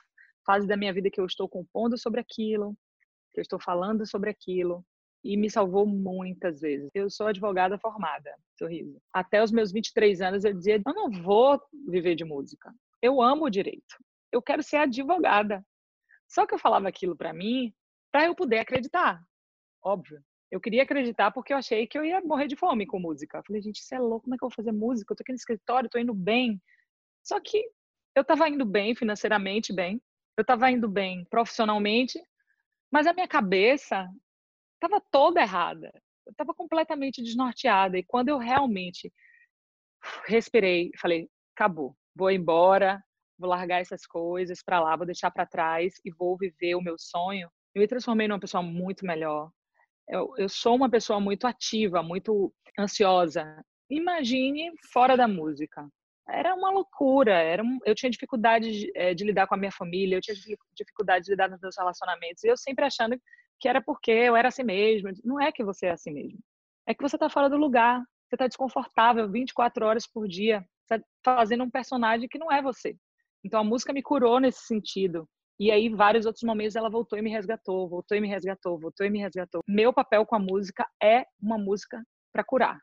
fase 0.46 0.66
da 0.66 0.78
minha 0.78 0.94
vida 0.94 1.12
que 1.12 1.20
eu 1.20 1.26
estou 1.26 1.50
compondo 1.50 1.98
sobre 1.98 2.22
aquilo, 2.22 2.78
que 3.34 3.42
eu 3.42 3.42
estou 3.42 3.60
falando 3.60 4.08
sobre 4.08 4.30
aquilo, 4.30 4.86
e 5.22 5.36
me 5.36 5.50
salvou 5.50 5.86
muitas 5.86 6.62
vezes. 6.62 6.90
Eu 6.96 7.10
sou 7.10 7.28
advogada 7.28 7.78
formada, 7.78 8.34
sorriso. 8.58 9.02
Até 9.12 9.44
os 9.44 9.52
meus 9.52 9.74
23 9.74 10.22
anos 10.22 10.46
eu 10.46 10.54
dizia, 10.54 10.82
eu 10.84 10.94
não 10.94 11.12
vou 11.12 11.62
viver 11.90 12.16
de 12.16 12.24
música. 12.24 12.74
Eu 13.02 13.22
amo 13.22 13.44
o 13.44 13.50
direito. 13.50 13.98
Eu 14.32 14.42
quero 14.42 14.64
ser 14.64 14.78
advogada. 14.78 15.62
Só 16.26 16.48
que 16.48 16.54
eu 16.54 16.60
falava 16.60 16.88
aquilo 16.88 17.18
para 17.18 17.34
mim 17.34 17.74
para 18.14 18.28
eu 18.28 18.34
poder 18.34 18.60
acreditar. 18.60 19.22
Óbvio. 19.84 20.24
Eu 20.52 20.60
queria 20.60 20.84
acreditar 20.84 21.32
porque 21.32 21.54
eu 21.54 21.58
achei 21.58 21.88
que 21.88 21.98
eu 21.98 22.04
ia 22.04 22.20
morrer 22.22 22.48
de 22.48 22.58
fome 22.58 22.86
com 22.86 23.00
música. 23.00 23.38
Eu 23.38 23.44
falei, 23.44 23.62
gente, 23.62 23.78
isso 23.78 23.96
é 23.96 24.00
louco, 24.00 24.26
como 24.26 24.36
é 24.36 24.38
que 24.38 24.44
eu 24.44 24.50
vou 24.50 24.56
fazer 24.56 24.74
música? 24.74 25.14
Eu 25.14 25.16
tô 25.16 25.22
aqui 25.24 25.32
no 25.32 25.38
escritório, 25.38 25.90
tô 25.90 25.98
indo 25.98 26.14
bem. 26.14 26.62
Só 27.24 27.40
que 27.40 27.64
eu 28.14 28.24
tava 28.24 28.50
indo 28.50 28.66
bem 28.66 28.94
financeiramente, 28.94 29.74
bem. 29.74 30.02
Eu 30.38 30.44
tava 30.44 30.70
indo 30.70 30.90
bem 30.90 31.26
profissionalmente, 31.30 32.22
mas 32.92 33.08
a 33.08 33.14
minha 33.14 33.28
cabeça 33.28 34.08
tava 34.80 35.02
toda 35.10 35.42
errada. 35.42 35.92
Eu 36.26 36.34
tava 36.36 36.54
completamente 36.54 37.24
desnorteada. 37.24 37.98
E 37.98 38.04
quando 38.04 38.30
eu 38.30 38.38
realmente 38.38 39.12
respirei, 40.26 40.92
falei, 41.00 41.30
acabou, 41.56 41.96
vou 42.14 42.30
embora, 42.30 43.02
vou 43.38 43.50
largar 43.50 43.82
essas 43.82 44.06
coisas 44.06 44.62
para 44.62 44.80
lá, 44.80 44.96
vou 44.96 45.06
deixar 45.06 45.32
para 45.32 45.46
trás 45.46 45.96
e 46.04 46.12
vou 46.12 46.38
viver 46.38 46.76
o 46.76 46.82
meu 46.82 46.96
sonho. 46.98 47.50
Eu 47.74 47.82
me 47.82 47.88
transformei 47.88 48.28
numa 48.28 48.40
pessoa 48.40 48.62
muito 48.62 49.06
melhor, 49.06 49.50
eu, 50.12 50.34
eu 50.38 50.50
sou 50.50 50.76
uma 50.76 50.90
pessoa 50.90 51.22
muito 51.22 51.48
ativa, 51.48 52.04
muito 52.04 52.54
ansiosa. 52.78 53.64
Imagine 53.90 54.72
fora 54.92 55.16
da 55.16 55.28
música. 55.28 55.88
Era 56.30 56.54
uma 56.54 56.70
loucura. 56.70 57.34
Era 57.34 57.64
um, 57.64 57.80
eu 57.86 57.96
tinha 57.96 58.10
dificuldade 58.10 58.72
de, 58.72 58.92
é, 58.94 59.14
de 59.14 59.24
lidar 59.24 59.48
com 59.48 59.56
a 59.56 59.58
minha 59.58 59.72
família, 59.72 60.18
eu 60.18 60.22
tinha 60.22 60.36
dificuldade 60.76 61.26
de 61.26 61.32
lidar 61.32 61.50
nos 61.50 61.62
meus 61.62 61.78
relacionamentos. 61.78 62.44
E 62.44 62.50
eu 62.50 62.58
sempre 62.58 62.84
achando 62.84 63.18
que 63.58 63.70
era 63.70 63.82
porque 63.82 64.12
eu 64.12 64.36
era 64.36 64.50
assim 64.50 64.64
mesmo. 64.64 65.10
Não 65.24 65.40
é 65.40 65.50
que 65.50 65.64
você 65.64 65.88
é 65.88 65.92
assim 65.92 66.12
mesmo. 66.12 66.40
É 66.86 66.94
que 66.94 67.02
você 67.02 67.16
está 67.16 67.30
fora 67.30 67.50
do 67.50 67.56
lugar. 67.56 68.04
Você 68.28 68.36
está 68.36 68.48
desconfortável 68.48 69.32
24 69.32 69.86
horas 69.86 70.06
por 70.06 70.28
dia. 70.28 70.66
Você 70.86 71.02
fazendo 71.24 71.64
um 71.64 71.70
personagem 71.70 72.28
que 72.28 72.38
não 72.38 72.52
é 72.52 72.62
você. 72.62 72.98
Então 73.46 73.62
a 73.62 73.64
música 73.64 73.94
me 73.94 74.04
curou 74.04 74.42
nesse 74.42 74.66
sentido. 74.66 75.28
E 75.62 75.70
aí, 75.70 75.90
vários 75.90 76.26
outros 76.26 76.42
momentos, 76.42 76.76
ela 76.76 76.90
voltou 76.90 77.20
e 77.20 77.22
me 77.22 77.30
resgatou, 77.30 77.88
voltou 77.88 78.18
e 78.18 78.20
me 78.20 78.28
resgatou, 78.28 78.80
voltou 78.80 79.06
e 79.06 79.12
me 79.12 79.20
resgatou. 79.20 79.62
Meu 79.68 79.94
papel 79.94 80.26
com 80.26 80.36
a 80.36 80.40
música 80.40 80.90
é 81.00 81.24
uma 81.40 81.56
música 81.56 82.04
para 82.34 82.44
curar. 82.44 82.80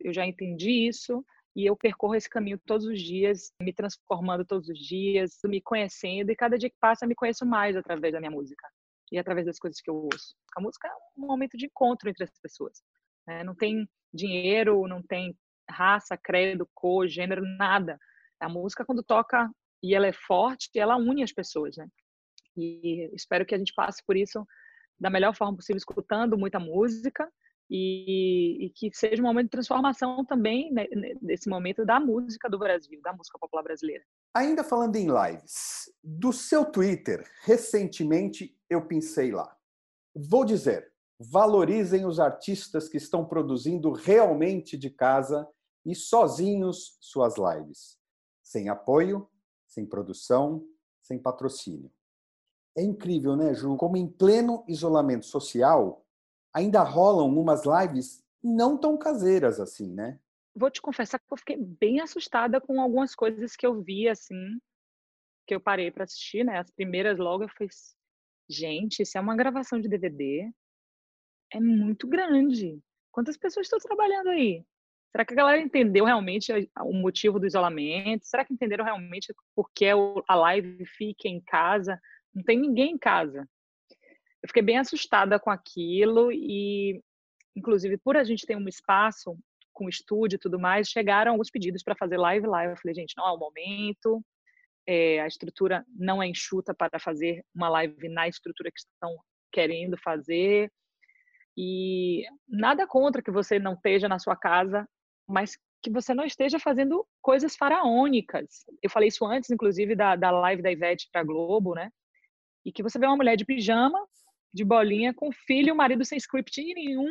Eu 0.00 0.12
já 0.12 0.26
entendi 0.26 0.88
isso 0.88 1.24
e 1.54 1.64
eu 1.64 1.76
percorro 1.76 2.16
esse 2.16 2.28
caminho 2.28 2.60
todos 2.66 2.86
os 2.88 3.00
dias, 3.00 3.52
me 3.62 3.72
transformando 3.72 4.44
todos 4.44 4.68
os 4.68 4.76
dias, 4.80 5.38
me 5.44 5.60
conhecendo. 5.60 6.32
E 6.32 6.34
cada 6.34 6.58
dia 6.58 6.68
que 6.68 6.76
passa, 6.80 7.06
me 7.06 7.14
conheço 7.14 7.46
mais 7.46 7.76
através 7.76 8.12
da 8.12 8.18
minha 8.18 8.32
música 8.32 8.68
e 9.12 9.16
através 9.16 9.46
das 9.46 9.60
coisas 9.60 9.80
que 9.80 9.88
eu 9.88 9.94
ouço. 9.94 10.34
A 10.56 10.60
música 10.60 10.88
é 10.88 10.92
um 11.16 11.24
momento 11.24 11.56
de 11.56 11.66
encontro 11.66 12.10
entre 12.10 12.24
as 12.24 12.40
pessoas. 12.42 12.82
Né? 13.28 13.44
Não 13.44 13.54
tem 13.54 13.88
dinheiro, 14.12 14.88
não 14.88 15.04
tem 15.04 15.38
raça, 15.70 16.16
credo, 16.16 16.68
cor, 16.74 17.06
gênero, 17.06 17.42
nada. 17.56 17.96
A 18.40 18.48
música, 18.48 18.84
quando 18.84 19.04
toca 19.04 19.48
e 19.80 19.94
ela 19.94 20.08
é 20.08 20.12
forte, 20.12 20.68
ela 20.74 20.96
une 20.96 21.22
as 21.22 21.32
pessoas, 21.32 21.76
né? 21.76 21.86
E 22.58 23.10
espero 23.14 23.46
que 23.46 23.54
a 23.54 23.58
gente 23.58 23.72
passe 23.72 24.02
por 24.04 24.16
isso 24.16 24.46
da 24.98 25.08
melhor 25.08 25.34
forma 25.34 25.56
possível, 25.56 25.76
escutando 25.76 26.36
muita 26.36 26.58
música 26.58 27.30
e, 27.70 28.66
e 28.66 28.70
que 28.70 28.90
seja 28.92 29.22
um 29.22 29.26
momento 29.26 29.46
de 29.46 29.50
transformação 29.50 30.24
também 30.24 30.72
né, 30.72 30.86
nesse 31.20 31.48
momento 31.48 31.84
da 31.84 32.00
música 32.00 32.48
do 32.48 32.58
Brasil, 32.58 33.00
da 33.02 33.12
música 33.12 33.38
popular 33.38 33.62
brasileira. 33.62 34.04
Ainda 34.34 34.64
falando 34.64 34.96
em 34.96 35.06
lives, 35.06 35.92
do 36.02 36.32
seu 36.32 36.64
Twitter, 36.64 37.28
recentemente 37.42 38.56
eu 38.68 38.86
pensei 38.86 39.30
lá. 39.30 39.54
Vou 40.14 40.44
dizer, 40.44 40.92
valorizem 41.18 42.06
os 42.06 42.18
artistas 42.18 42.88
que 42.88 42.96
estão 42.96 43.24
produzindo 43.24 43.92
realmente 43.92 44.76
de 44.76 44.90
casa 44.90 45.46
e 45.84 45.94
sozinhos 45.94 46.96
suas 47.00 47.34
lives, 47.36 47.98
sem 48.42 48.68
apoio, 48.68 49.28
sem 49.66 49.86
produção, 49.86 50.66
sem 51.02 51.18
patrocínio. 51.18 51.90
É 52.78 52.82
incrível, 52.82 53.34
né, 53.34 53.52
Ju? 53.54 53.76
Como 53.76 53.96
em 53.96 54.06
pleno 54.06 54.64
isolamento 54.68 55.26
social, 55.26 56.06
ainda 56.54 56.80
rolam 56.84 57.26
umas 57.36 57.64
lives 57.64 58.24
não 58.40 58.78
tão 58.78 58.96
caseiras 58.96 59.58
assim, 59.58 59.92
né? 59.92 60.16
Vou 60.54 60.70
te 60.70 60.80
confessar 60.80 61.18
que 61.18 61.24
eu 61.28 61.36
fiquei 61.36 61.56
bem 61.56 62.00
assustada 62.00 62.60
com 62.60 62.80
algumas 62.80 63.16
coisas 63.16 63.56
que 63.56 63.66
eu 63.66 63.82
vi, 63.82 64.08
assim, 64.08 64.60
que 65.44 65.56
eu 65.56 65.60
parei 65.60 65.90
para 65.90 66.04
assistir, 66.04 66.44
né? 66.44 66.56
As 66.56 66.70
primeiras 66.70 67.18
logo 67.18 67.42
eu 67.42 67.48
fiz, 67.48 67.96
gente, 68.48 69.02
isso 69.02 69.18
é 69.18 69.20
uma 69.20 69.34
gravação 69.34 69.80
de 69.80 69.88
DVD, 69.88 70.48
é 71.52 71.58
muito 71.58 72.06
grande. 72.06 72.80
Quantas 73.10 73.36
pessoas 73.36 73.66
estão 73.66 73.80
trabalhando 73.80 74.28
aí? 74.28 74.64
Será 75.10 75.24
que 75.24 75.32
a 75.32 75.36
galera 75.36 75.60
entendeu 75.60 76.04
realmente 76.04 76.52
o 76.80 76.92
motivo 76.92 77.40
do 77.40 77.46
isolamento? 77.46 78.24
Será 78.24 78.44
que 78.44 78.54
entenderam 78.54 78.84
realmente 78.84 79.34
por 79.52 79.68
que 79.74 79.86
a 80.28 80.34
live 80.36 80.86
fica 80.86 81.26
em 81.26 81.40
casa? 81.40 82.00
Não 82.34 82.42
tem 82.42 82.58
ninguém 82.58 82.92
em 82.92 82.98
casa. 82.98 83.48
Eu 84.42 84.48
fiquei 84.48 84.62
bem 84.62 84.78
assustada 84.78 85.38
com 85.38 85.50
aquilo 85.50 86.30
e, 86.32 87.02
inclusive, 87.56 87.98
por 87.98 88.16
a 88.16 88.24
gente 88.24 88.46
ter 88.46 88.56
um 88.56 88.68
espaço 88.68 89.36
com 89.72 89.88
estúdio 89.88 90.36
e 90.36 90.40
tudo 90.40 90.58
mais, 90.58 90.88
chegaram 90.88 91.32
alguns 91.32 91.50
pedidos 91.50 91.82
para 91.82 91.96
fazer 91.96 92.16
live 92.16 92.46
lá. 92.46 92.64
Eu 92.64 92.76
falei, 92.76 92.94
gente, 92.94 93.14
não 93.16 93.26
é 93.26 93.32
o 93.32 93.38
momento. 93.38 94.24
É, 94.86 95.20
a 95.20 95.26
estrutura 95.26 95.84
não 95.94 96.22
é 96.22 96.26
enxuta 96.26 96.74
para 96.74 96.98
fazer 96.98 97.44
uma 97.54 97.68
live 97.68 98.08
na 98.08 98.26
estrutura 98.26 98.70
que 98.70 98.78
estão 98.78 99.16
querendo 99.52 99.96
fazer. 99.98 100.72
E 101.56 102.24
nada 102.48 102.86
contra 102.86 103.22
que 103.22 103.30
você 103.30 103.58
não 103.58 103.74
esteja 103.74 104.08
na 104.08 104.18
sua 104.18 104.36
casa 104.36 104.88
mas 105.28 105.58
que 105.82 105.90
você 105.90 106.14
não 106.14 106.24
esteja 106.24 106.58
fazendo 106.58 107.06
coisas 107.20 107.54
faraônicas. 107.54 108.64
Eu 108.82 108.90
falei 108.90 109.08
isso 109.08 109.24
antes, 109.26 109.50
inclusive, 109.50 109.94
da, 109.94 110.16
da 110.16 110.30
live 110.30 110.62
da 110.62 110.72
Ivete 110.72 111.08
para 111.12 111.22
Globo, 111.22 111.74
né? 111.74 111.90
E 112.64 112.72
que 112.72 112.82
você 112.82 112.98
vê 112.98 113.06
uma 113.06 113.16
mulher 113.16 113.36
de 113.36 113.44
pijama, 113.44 113.98
de 114.52 114.64
bolinha, 114.64 115.14
com 115.14 115.32
filho 115.32 115.68
e 115.68 115.72
o 115.72 115.76
marido 115.76 116.04
sem 116.04 116.18
script 116.18 116.62
nenhum. 116.74 117.08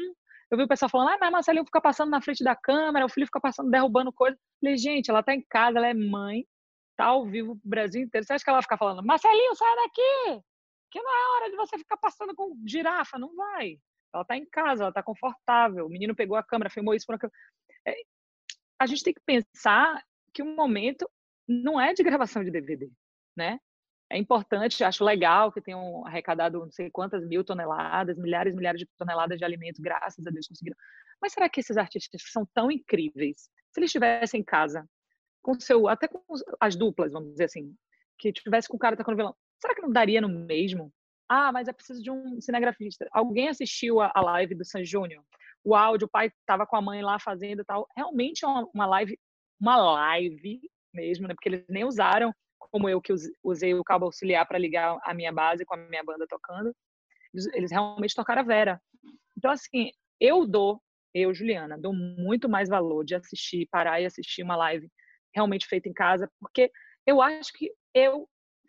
Eu 0.50 0.58
vi 0.58 0.64
o 0.64 0.68
pessoal 0.68 0.90
falando, 0.90 1.10
ah, 1.10 1.18
mas 1.20 1.32
Marcelinho 1.32 1.66
fica 1.66 1.82
passando 1.82 2.10
na 2.10 2.22
frente 2.22 2.44
da 2.44 2.56
câmera, 2.56 3.06
o 3.06 3.10
filho 3.10 3.26
fica 3.26 3.40
passando, 3.40 3.70
derrubando 3.70 4.14
coisa. 4.14 4.36
Eu 4.36 4.40
falei, 4.62 4.78
gente, 4.78 5.10
ela 5.10 5.22
tá 5.22 5.34
em 5.34 5.44
casa, 5.50 5.78
ela 5.78 5.88
é 5.88 5.94
mãe, 5.94 6.46
tá 6.96 7.06
ao 7.06 7.26
vivo 7.26 7.58
pro 7.58 7.70
Brasil 7.70 8.02
inteiro. 8.02 8.26
Você 8.26 8.34
acha 8.34 8.44
que 8.44 8.50
ela 8.50 8.58
vai 8.58 8.64
ficar 8.64 8.78
falando, 8.78 9.06
Marcelinho, 9.06 9.56
sai 9.56 9.76
daqui! 9.76 10.44
Que 10.90 11.02
não 11.02 11.12
é 11.12 11.36
hora 11.36 11.52
de 11.52 11.58
você 11.58 11.78
ficar 11.78 11.98
passando 11.98 12.34
com 12.34 12.56
girafa, 12.66 13.20
não 13.20 13.36
vai. 13.36 13.78
Ela 14.14 14.24
tá 14.24 14.38
em 14.38 14.46
casa, 14.46 14.84
ela 14.84 14.94
tá 14.94 15.04
confortável. 15.04 15.86
O 15.86 15.90
menino 15.90 16.16
pegou 16.16 16.38
a 16.38 16.44
câmera, 16.44 16.70
filmou 16.70 16.96
isso 16.96 17.06
por 17.06 17.20
é, 17.86 17.96
a 18.80 18.86
gente 18.86 19.04
tem 19.04 19.14
que 19.14 19.22
pensar 19.26 20.04
que 20.34 20.42
o 20.42 20.56
momento 20.56 21.10
não 21.48 21.80
é 21.80 21.94
de 21.94 22.04
gravação 22.04 22.44
de 22.44 22.52
DVD, 22.52 22.92
né? 23.36 23.60
É 24.10 24.18
importante, 24.18 24.84
acho 24.84 25.04
legal 25.04 25.52
que 25.52 25.62
tenham 25.62 26.06
arrecadado 26.06 26.60
não 26.60 26.72
sei 26.72 26.90
quantas 26.90 27.26
mil 27.26 27.44
toneladas, 27.44 28.18
milhares 28.18 28.54
e 28.54 28.56
milhares 28.56 28.80
de 28.80 28.88
toneladas 28.98 29.38
de 29.38 29.44
alimentos, 29.44 29.82
graças 29.82 30.26
a 30.26 30.30
Deus 30.30 30.48
conseguiram. 30.48 30.78
Mas 31.22 31.34
será 31.34 31.50
que 31.50 31.60
esses 31.60 31.76
artistas 31.76 32.24
que 32.24 32.30
são 32.30 32.48
tão 32.54 32.72
incríveis, 32.72 33.50
se 33.72 33.80
eles 33.80 33.90
estivessem 33.90 34.42
em 34.42 34.44
casa, 34.44 34.88
com 35.42 35.60
seu, 35.60 35.88
até 35.88 36.08
com 36.08 36.22
as 36.60 36.76
duplas, 36.76 37.12
vamos 37.12 37.32
dizer 37.32 37.46
assim, 37.46 37.76
que 38.18 38.32
tivesse 38.32 38.68
com 38.68 38.78
o 38.78 38.80
cara 38.80 38.96
tocando 38.96 39.16
violão, 39.16 39.36
será 39.60 39.76
que 39.76 39.82
não 39.82 39.92
daria 39.92 40.22
no 40.22 40.30
mesmo? 40.30 40.92
Ah, 41.30 41.52
mas 41.52 41.68
é 41.68 41.74
preciso 41.74 42.02
de 42.02 42.10
um 42.10 42.40
cinegrafista. 42.40 43.06
Alguém 43.12 43.50
assistiu 43.50 44.00
a, 44.00 44.12
live 44.16 44.56
do 44.56 44.64
San 44.64 44.84
Júnior? 44.86 45.24
o 45.68 45.76
áudio, 45.76 46.06
o 46.06 46.10
pai 46.10 46.28
estava 46.28 46.66
com 46.66 46.78
a 46.78 46.82
mãe 46.82 47.02
lá 47.02 47.20
fazendo 47.20 47.66
tal. 47.66 47.86
Realmente 47.96 48.46
é 48.46 48.48
uma, 48.48 48.70
uma 48.74 48.86
live, 48.86 49.20
uma 49.60 49.76
live 49.76 50.62
mesmo, 50.94 51.28
né? 51.28 51.34
Porque 51.34 51.50
eles 51.50 51.66
nem 51.68 51.84
usaram, 51.84 52.34
como 52.58 52.90
eu 52.90 53.02
que 53.02 53.14
usei 53.44 53.74
o 53.74 53.84
cabo 53.84 54.06
auxiliar 54.06 54.46
para 54.48 54.58
ligar 54.58 54.98
a 55.04 55.14
minha 55.14 55.32
base 55.32 55.66
com 55.66 55.76
a 55.76 55.78
minha 55.78 56.04
banda 56.04 56.26
tocando. 56.28 56.76
Eles 57.54 57.72
realmente 57.72 58.16
tocaram 58.16 58.42
a 58.42 58.46
Vera. 58.46 58.82
Então, 59.38 59.52
assim, 59.52 59.92
eu 60.20 60.46
dou, 60.48 60.82
eu, 61.14 61.34
Juliana, 61.34 61.78
dou 61.78 61.94
muito 61.94 62.50
mais 62.50 62.70
valor 62.70 63.04
de 63.04 63.16
assistir, 63.16 63.68
parar 63.72 64.02
e 64.02 64.06
assistir 64.06 64.44
uma 64.44 64.56
live 64.56 64.90
realmente 65.36 65.68
feita 65.68 65.88
em 65.88 65.94
casa, 65.94 66.30
porque 66.40 66.72
eu 67.06 67.22
acho 67.22 67.52
que 67.54 67.72
eu, 67.94 68.28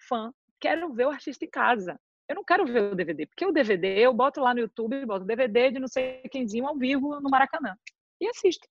fã, 0.09 0.33
quero 0.61 0.93
ver 0.93 1.07
o 1.07 1.11
artista 1.11 1.45
em 1.45 1.51
casa 1.51 1.99
eu 2.29 2.35
não 2.35 2.45
quero 2.45 2.67
ver 2.67 2.93
o 2.93 2.95
DVD, 2.95 3.27
porque 3.27 3.47
o 3.47 3.53
DVD 3.53 4.01
eu 4.01 4.13
boto 4.13 4.41
lá 4.41 4.53
no 4.53 4.61
YouTube, 4.61 5.07
boto 5.07 5.25
DVD 5.25 5.71
de 5.71 5.81
não 5.81 5.89
sei 5.89 6.21
quemzinho 6.31 6.67
ao 6.67 6.77
vivo 6.77 7.19
no 7.21 7.31
Maracanã 7.31 7.75
e 8.21 8.29
assisto. 8.29 8.69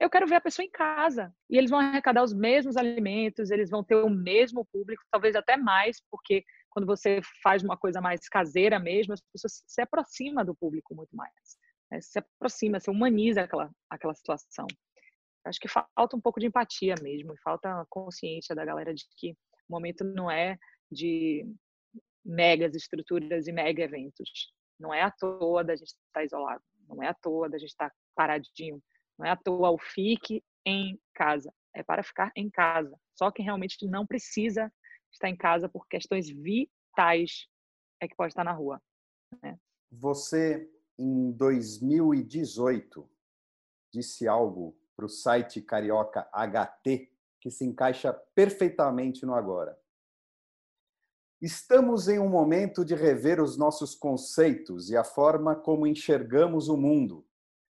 Eu 0.00 0.08
quero 0.08 0.26
ver 0.26 0.36
a 0.36 0.40
pessoa 0.40 0.64
em 0.64 0.70
casa 0.70 1.34
e 1.50 1.58
eles 1.58 1.70
vão 1.70 1.80
arrecadar 1.80 2.22
os 2.22 2.32
mesmos 2.32 2.76
alimentos, 2.76 3.50
eles 3.50 3.68
vão 3.68 3.82
ter 3.82 3.96
o 3.96 4.08
mesmo 4.08 4.64
público, 4.66 5.02
talvez 5.10 5.34
até 5.34 5.56
mais, 5.56 6.00
porque 6.08 6.44
quando 6.70 6.86
você 6.86 7.20
faz 7.42 7.64
uma 7.64 7.76
coisa 7.76 8.00
mais 8.00 8.28
caseira 8.28 8.78
mesmo, 8.78 9.12
as 9.12 9.20
pessoas 9.32 9.64
se 9.66 9.80
aproximam 9.80 10.44
do 10.44 10.54
público 10.54 10.94
muito 10.94 11.16
mais. 11.16 11.32
Né? 11.90 12.00
Se 12.00 12.20
aproxima, 12.20 12.78
se 12.78 12.90
humaniza 12.90 13.42
aquela, 13.42 13.70
aquela 13.90 14.14
situação. 14.14 14.66
Acho 15.44 15.58
que 15.58 15.68
falta 15.68 16.16
um 16.16 16.20
pouco 16.20 16.38
de 16.38 16.46
empatia 16.46 16.94
mesmo, 17.02 17.34
falta 17.42 17.84
consciência 17.88 18.54
da 18.54 18.64
galera 18.64 18.94
de 18.94 19.04
que 19.16 19.32
o 19.68 19.72
momento 19.72 20.04
não 20.04 20.30
é 20.30 20.56
de 20.90 21.44
megas 22.24 22.74
estruturas 22.74 23.46
e 23.48 23.52
mega 23.52 23.82
eventos. 23.82 24.52
Não 24.78 24.94
é 24.94 25.02
à 25.02 25.10
toa 25.10 25.64
da 25.64 25.74
gente 25.74 25.88
estar 25.88 26.24
isolado, 26.24 26.62
não 26.86 27.02
é 27.02 27.08
à 27.08 27.14
toa 27.14 27.48
da 27.48 27.58
gente 27.58 27.70
estar 27.70 27.92
paradinho, 28.14 28.80
não 29.18 29.26
é 29.26 29.30
à 29.30 29.36
toa 29.36 29.70
o 29.70 29.78
fique 29.78 30.42
em 30.64 30.98
casa, 31.14 31.52
é 31.74 31.82
para 31.82 32.02
ficar 32.02 32.30
em 32.36 32.48
casa. 32.48 32.96
Só 33.14 33.30
quem 33.30 33.44
realmente 33.44 33.86
não 33.86 34.06
precisa 34.06 34.72
estar 35.12 35.28
em 35.28 35.36
casa 35.36 35.68
por 35.68 35.86
questões 35.88 36.28
vitais 36.28 37.48
é 38.00 38.06
que 38.06 38.14
pode 38.14 38.32
estar 38.32 38.44
na 38.44 38.52
rua. 38.52 38.80
Né? 39.42 39.58
Você, 39.90 40.70
em 40.98 41.32
2018, 41.32 43.08
disse 43.92 44.28
algo 44.28 44.76
para 44.96 45.06
o 45.06 45.08
site 45.08 45.62
Carioca 45.62 46.28
HT 46.32 47.10
que 47.40 47.50
se 47.50 47.64
encaixa 47.64 48.12
perfeitamente 48.12 49.24
no 49.24 49.34
agora. 49.34 49.78
Estamos 51.40 52.08
em 52.08 52.18
um 52.18 52.28
momento 52.28 52.84
de 52.84 52.96
rever 52.96 53.40
os 53.40 53.56
nossos 53.56 53.94
conceitos 53.94 54.90
e 54.90 54.96
a 54.96 55.04
forma 55.04 55.54
como 55.54 55.86
enxergamos 55.86 56.68
o 56.68 56.76
mundo, 56.76 57.24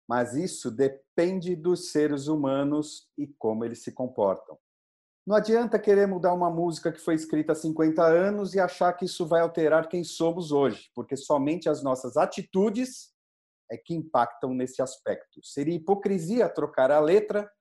mas 0.07 0.35
isso 0.35 0.69
depende 0.69 1.55
dos 1.55 1.91
seres 1.91 2.27
humanos 2.27 3.09
e 3.17 3.27
como 3.38 3.65
eles 3.65 3.83
se 3.83 3.91
comportam. 3.91 4.57
Não 5.25 5.35
adianta 5.35 5.79
querer 5.79 6.07
mudar 6.07 6.33
uma 6.33 6.51
música 6.51 6.91
que 6.91 7.00
foi 7.00 7.15
escrita 7.15 7.53
há 7.53 7.55
50 7.55 8.03
anos 8.03 8.53
e 8.53 8.59
achar 8.59 8.93
que 8.93 9.05
isso 9.05 9.25
vai 9.25 9.41
alterar 9.41 9.89
quem 9.89 10.03
somos 10.03 10.51
hoje, 10.51 10.91
porque 10.93 11.17
somente 11.17 11.67
as 11.67 11.81
nossas 11.81 12.15
atitudes 12.15 13.12
é 13.71 13.75
que 13.75 13.95
impactam 13.95 14.53
nesse 14.53 14.83
aspecto. 14.83 15.43
Seria 15.43 15.74
hipocrisia 15.74 16.47
trocar 16.47 16.91
a 16.91 17.00
letra 17.00 17.51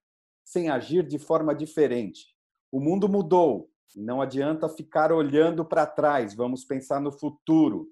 sem 0.45 0.69
agir 0.69 1.07
de 1.07 1.19
forma 1.19 1.55
diferente. 1.55 2.37
O 2.71 2.79
mundo 2.79 3.09
mudou, 3.09 3.71
não 3.97 4.21
adianta 4.21 4.69
ficar 4.69 5.11
olhando 5.11 5.65
para 5.65 5.87
trás, 5.87 6.35
vamos 6.35 6.67
pensar 6.67 7.01
no 7.01 7.11
futuro. 7.11 7.89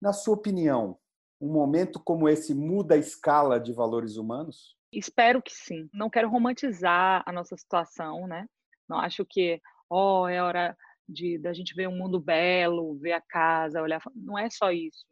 Na 0.00 0.12
sua 0.12 0.34
opinião, 0.34 0.98
um 1.40 1.52
momento 1.52 2.00
como 2.00 2.28
esse 2.28 2.54
muda 2.54 2.94
a 2.94 2.98
escala 2.98 3.60
de 3.60 3.72
valores 3.72 4.16
humanos? 4.16 4.76
Espero 4.92 5.42
que 5.42 5.52
sim. 5.52 5.88
Não 5.92 6.10
quero 6.10 6.28
romantizar 6.28 7.22
a 7.26 7.32
nossa 7.32 7.56
situação, 7.56 8.26
né? 8.26 8.46
Não 8.88 8.98
acho 8.98 9.24
que, 9.24 9.60
ó, 9.90 10.22
oh, 10.22 10.28
é 10.28 10.42
hora 10.42 10.76
de 11.08 11.38
da 11.38 11.52
gente 11.52 11.74
ver 11.74 11.88
um 11.88 11.96
mundo 11.96 12.20
belo, 12.20 12.98
ver 12.98 13.12
a 13.12 13.20
casa, 13.20 13.82
olhar. 13.82 14.00
Não 14.14 14.38
é 14.38 14.48
só 14.50 14.70
isso. 14.70 15.06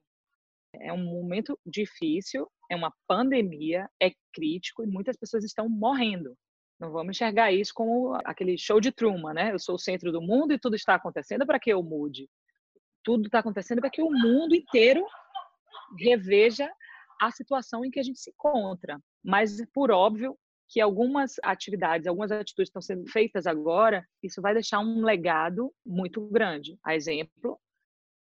É 0.75 0.92
um 0.92 1.04
momento 1.04 1.59
difícil, 1.64 2.50
é 2.71 2.76
uma 2.76 2.92
pandemia, 3.06 3.88
é 4.00 4.12
crítico 4.33 4.83
e 4.83 4.87
muitas 4.87 5.16
pessoas 5.16 5.45
estão 5.45 5.68
morrendo. 5.68 6.37
Não 6.78 6.90
vamos 6.90 7.16
enxergar 7.16 7.52
isso 7.52 7.73
como 7.75 8.14
aquele 8.25 8.59
show 8.59 8.80
de 8.80 8.92
Truman, 8.92 9.33
né? 9.33 9.52
Eu 9.52 9.59
sou 9.59 9.76
o 9.76 9.78
centro 9.78 10.12
do 10.12 10.21
mundo 10.21 10.52
e 10.52 10.59
tudo 10.59 10.76
está 10.76 10.95
acontecendo 10.95 11.47
para 11.47 11.59
que 11.59 11.73
eu 11.73 11.83
mude. 11.83 12.28
Tudo 13.02 13.26
está 13.26 13.38
acontecendo 13.38 13.80
para 13.80 13.88
que 13.88 14.02
o 14.02 14.11
mundo 14.11 14.54
inteiro 14.54 15.06
reveja 15.99 16.71
a 17.21 17.31
situação 17.31 17.85
em 17.85 17.90
que 17.90 18.00
a 18.00 18.02
gente 18.02 18.19
se 18.19 18.31
encontra. 18.31 19.00
Mas, 19.25 19.64
por 19.73 19.90
óbvio, 19.90 20.37
que 20.69 20.81
algumas 20.81 21.37
atividades, 21.43 22.07
algumas 22.07 22.33
atitudes 22.33 22.69
estão 22.69 22.83
sendo 22.83 23.07
feitas 23.07 23.47
agora, 23.47 24.07
isso 24.23 24.43
vai 24.43 24.52
deixar 24.52 24.81
um 24.81 25.05
legado 25.05 25.73
muito 25.85 26.21
grande. 26.28 26.78
A 26.85 26.95
exemplo, 26.95 27.59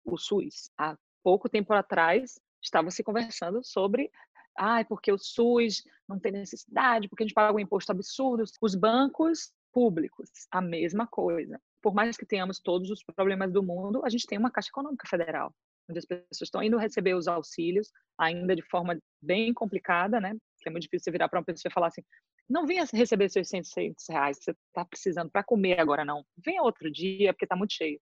o 0.04 0.18
SUS. 0.18 0.70
Há 0.78 0.98
pouco 1.24 1.50
tempo 1.50 1.74
atrás, 1.74 2.40
estava 2.62 2.92
se 2.92 3.04
conversando 3.04 3.64
sobre 3.64 4.12
ah, 4.58 4.84
porque 4.86 5.12
o 5.12 5.18
SUS 5.18 5.84
não 6.08 6.18
tem 6.20 6.32
necessidade, 6.32 7.10
porque 7.10 7.24
a 7.24 7.28
gente 7.28 7.36
paga 7.36 7.56
um 7.56 7.60
imposto 7.60 7.92
absurdo. 7.92 8.44
Os 8.62 8.76
bancos 8.76 9.52
públicos, 9.74 10.30
a 10.50 10.62
mesma 10.62 11.06
coisa. 11.06 11.60
Por 11.82 11.94
mais 11.94 12.16
que 12.16 12.26
tenhamos 12.26 12.60
todos 12.60 12.90
os 12.90 13.04
problemas 13.04 13.52
do 13.52 13.62
mundo, 13.62 14.02
a 14.06 14.10
gente 14.10 14.26
tem 14.26 14.38
uma 14.38 14.50
Caixa 14.50 14.70
Econômica 14.70 15.08
Federal, 15.08 15.54
onde 15.90 16.00
as 16.00 16.06
pessoas 16.06 16.42
estão 16.42 16.64
indo 16.64 16.78
receber 16.78 17.14
os 17.16 17.28
auxílios, 17.28 17.92
ainda 18.18 18.56
de 18.56 18.62
forma 18.64 18.98
bem 19.22 19.54
complicada, 19.54 20.20
né? 20.20 20.36
Que 20.60 20.70
é 20.70 20.72
muito 20.72 20.84
difícil 20.84 21.06
você 21.06 21.12
virar 21.12 21.30
para 21.30 21.40
uma 21.40 21.46
pessoa 21.46 21.70
e 21.70 21.74
falar 21.74 21.88
assim: 21.88 22.02
não 22.50 22.66
venha 22.66 22.86
receber 22.94 23.30
seus 23.30 23.50
600 23.50 24.06
reais 24.10 24.38
você 24.40 24.52
está 24.52 24.86
precisando 24.86 25.30
para 25.32 25.44
comer 25.44 25.80
agora, 25.80 26.06
não. 26.06 26.24
Venha 26.38 26.62
outro 26.62 26.92
dia, 26.92 27.34
porque 27.34 27.46
está 27.46 27.56
muito 27.56 27.74
cheio. 27.74 28.00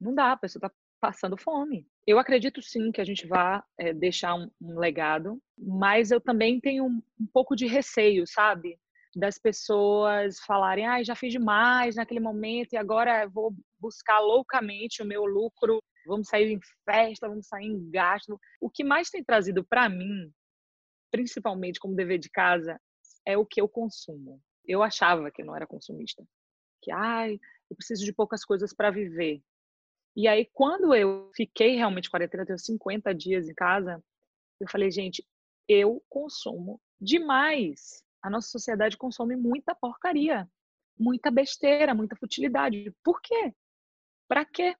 Não 0.00 0.14
dá, 0.14 0.32
a 0.32 0.36
pessoa 0.36 0.60
está 0.66 0.76
passando 1.00 1.36
fome. 1.36 1.86
Eu 2.06 2.18
acredito 2.18 2.60
sim 2.62 2.92
que 2.92 3.00
a 3.00 3.04
gente 3.04 3.26
vai 3.26 3.60
é, 3.78 3.92
deixar 3.92 4.34
um, 4.34 4.50
um, 4.60 4.78
legado, 4.78 5.40
mas 5.56 6.10
eu 6.10 6.20
também 6.20 6.60
tenho 6.60 6.84
um, 6.84 7.02
um, 7.20 7.26
pouco 7.32 7.56
de 7.56 7.66
receio, 7.66 8.26
sabe? 8.26 8.78
Das 9.16 9.38
pessoas 9.38 10.38
falarem, 10.40 10.86
ah, 10.86 11.02
já 11.02 11.14
fiz 11.14 11.32
demais 11.32 11.96
naquele 11.96 12.20
momento 12.20 12.72
e 12.72 12.76
agora 12.76 13.26
vou 13.26 13.54
buscar 13.80 14.20
loucamente 14.20 15.02
o 15.02 15.06
meu 15.06 15.24
lucro, 15.24 15.82
vamos 16.08 16.28
sair 16.28 16.50
em 16.52 16.60
festa, 16.84 17.28
vamos 17.28 17.46
sair 17.46 17.66
em 17.66 17.90
gasto. 17.90 18.40
O 18.60 18.68
que 18.68 18.82
mais 18.82 19.10
tem 19.10 19.22
trazido 19.22 19.64
para 19.64 19.88
mim, 19.88 20.32
principalmente 21.10 21.78
como 21.78 21.94
dever 21.94 22.18
de 22.18 22.30
casa, 22.30 22.80
é 23.26 23.36
o 23.36 23.46
que 23.46 23.60
eu 23.60 23.68
consumo. 23.68 24.40
Eu 24.66 24.82
achava 24.82 25.30
que 25.30 25.44
não 25.44 25.54
era 25.54 25.66
consumista, 25.66 26.26
que 26.82 26.90
ai, 26.90 27.38
eu 27.70 27.76
preciso 27.76 28.04
de 28.04 28.12
poucas 28.12 28.44
coisas 28.44 28.74
para 28.74 28.90
viver. 28.90 29.42
E 30.16 30.26
aí, 30.26 30.48
quando 30.52 30.94
eu 30.94 31.30
fiquei 31.34 31.76
realmente 31.76 32.10
quarentena, 32.10 32.44
tenho 32.44 32.58
50 32.58 33.14
dias 33.14 33.48
em 33.48 33.54
casa, 33.54 34.02
eu 34.60 34.68
falei, 34.68 34.90
gente, 34.90 35.24
eu 35.68 36.02
consumo 36.08 36.80
demais. 37.00 38.02
A 38.22 38.28
nossa 38.28 38.48
sociedade 38.48 38.96
consome 38.96 39.36
muita 39.36 39.74
porcaria, 39.74 40.48
muita 40.98 41.30
besteira, 41.30 41.94
muita 41.94 42.16
futilidade. 42.16 42.92
Por 43.04 43.20
quê? 43.22 43.54
Para 44.26 44.44
quê? 44.44 44.74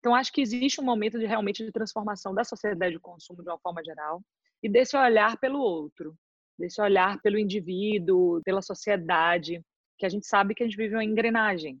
Então, 0.00 0.14
acho 0.14 0.32
que 0.32 0.40
existe 0.40 0.80
um 0.80 0.84
momento 0.84 1.18
de 1.18 1.26
realmente 1.26 1.64
de 1.64 1.70
transformação 1.70 2.34
da 2.34 2.42
sociedade 2.42 2.94
de 2.94 3.00
consumo 3.00 3.42
de 3.42 3.48
uma 3.48 3.58
forma 3.58 3.84
geral 3.84 4.22
e 4.62 4.68
desse 4.68 4.96
olhar 4.96 5.38
pelo 5.38 5.60
outro, 5.60 6.16
desse 6.58 6.80
olhar 6.80 7.20
pelo 7.20 7.38
indivíduo, 7.38 8.42
pela 8.42 8.62
sociedade, 8.62 9.62
que 9.98 10.06
a 10.06 10.08
gente 10.08 10.26
sabe 10.26 10.54
que 10.54 10.62
a 10.62 10.66
gente 10.66 10.76
vive 10.76 10.94
uma 10.94 11.04
engrenagem 11.04 11.78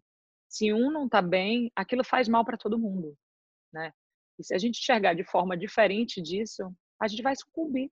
se 0.50 0.72
um 0.72 0.90
não 0.90 1.06
está 1.06 1.22
bem, 1.22 1.70
aquilo 1.76 2.02
faz 2.02 2.28
mal 2.28 2.44
para 2.44 2.58
todo 2.58 2.78
mundo, 2.78 3.16
né? 3.72 3.92
E 4.38 4.44
se 4.44 4.52
a 4.52 4.58
gente 4.58 4.80
enxergar 4.80 5.14
de 5.14 5.22
forma 5.22 5.56
diferente 5.56 6.20
disso, 6.20 6.74
a 7.00 7.06
gente 7.06 7.22
vai 7.22 7.36
sucumbir. 7.36 7.88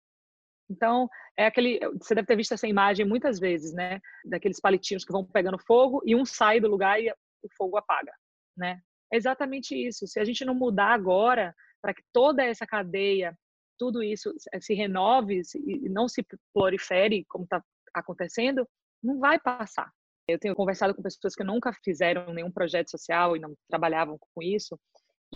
Então, 0.69 1.09
é 1.37 1.47
aquele. 1.47 1.79
Você 2.01 2.15
deve 2.15 2.27
ter 2.27 2.37
visto 2.37 2.53
essa 2.53 2.67
imagem 2.67 3.07
muitas 3.07 3.39
vezes, 3.39 3.73
né? 3.73 4.01
Daqueles 4.25 4.61
palitinhos 4.61 5.05
que 5.05 5.13
vão 5.13 5.25
pegando 5.25 5.59
fogo 5.59 6.03
e 6.05 6.17
um 6.17 6.25
sai 6.25 6.59
do 6.59 6.69
lugar 6.69 7.01
e 7.01 7.11
o 7.11 7.49
fogo 7.57 7.77
apaga, 7.77 8.13
né? 8.57 8.83
É 9.13 9.17
exatamente 9.17 9.75
isso. 9.75 10.07
Se 10.07 10.21
a 10.21 10.25
gente 10.25 10.45
não 10.45 10.55
mudar 10.55 10.93
agora, 10.93 11.55
para 11.81 11.95
que 11.95 12.03
toda 12.13 12.45
essa 12.45 12.67
cadeia, 12.67 13.37
tudo 13.79 14.03
isso 14.03 14.33
se 14.61 14.75
renove 14.75 15.43
e 15.55 15.89
não 15.89 16.09
se 16.09 16.25
prolifere 16.53 17.25
como 17.29 17.45
está 17.45 17.63
acontecendo, 17.95 18.69
não 19.03 19.19
vai 19.19 19.39
passar. 19.39 19.91
Eu 20.27 20.39
tenho 20.39 20.55
conversado 20.55 20.95
com 20.95 21.03
pessoas 21.03 21.35
que 21.35 21.45
nunca 21.45 21.73
fizeram 21.85 22.35
nenhum 22.35 22.51
projeto 22.51 22.91
social 22.91 23.37
e 23.37 23.41
não 23.41 23.55
trabalhavam 23.69 24.19
com 24.19 24.43
isso, 24.43 24.79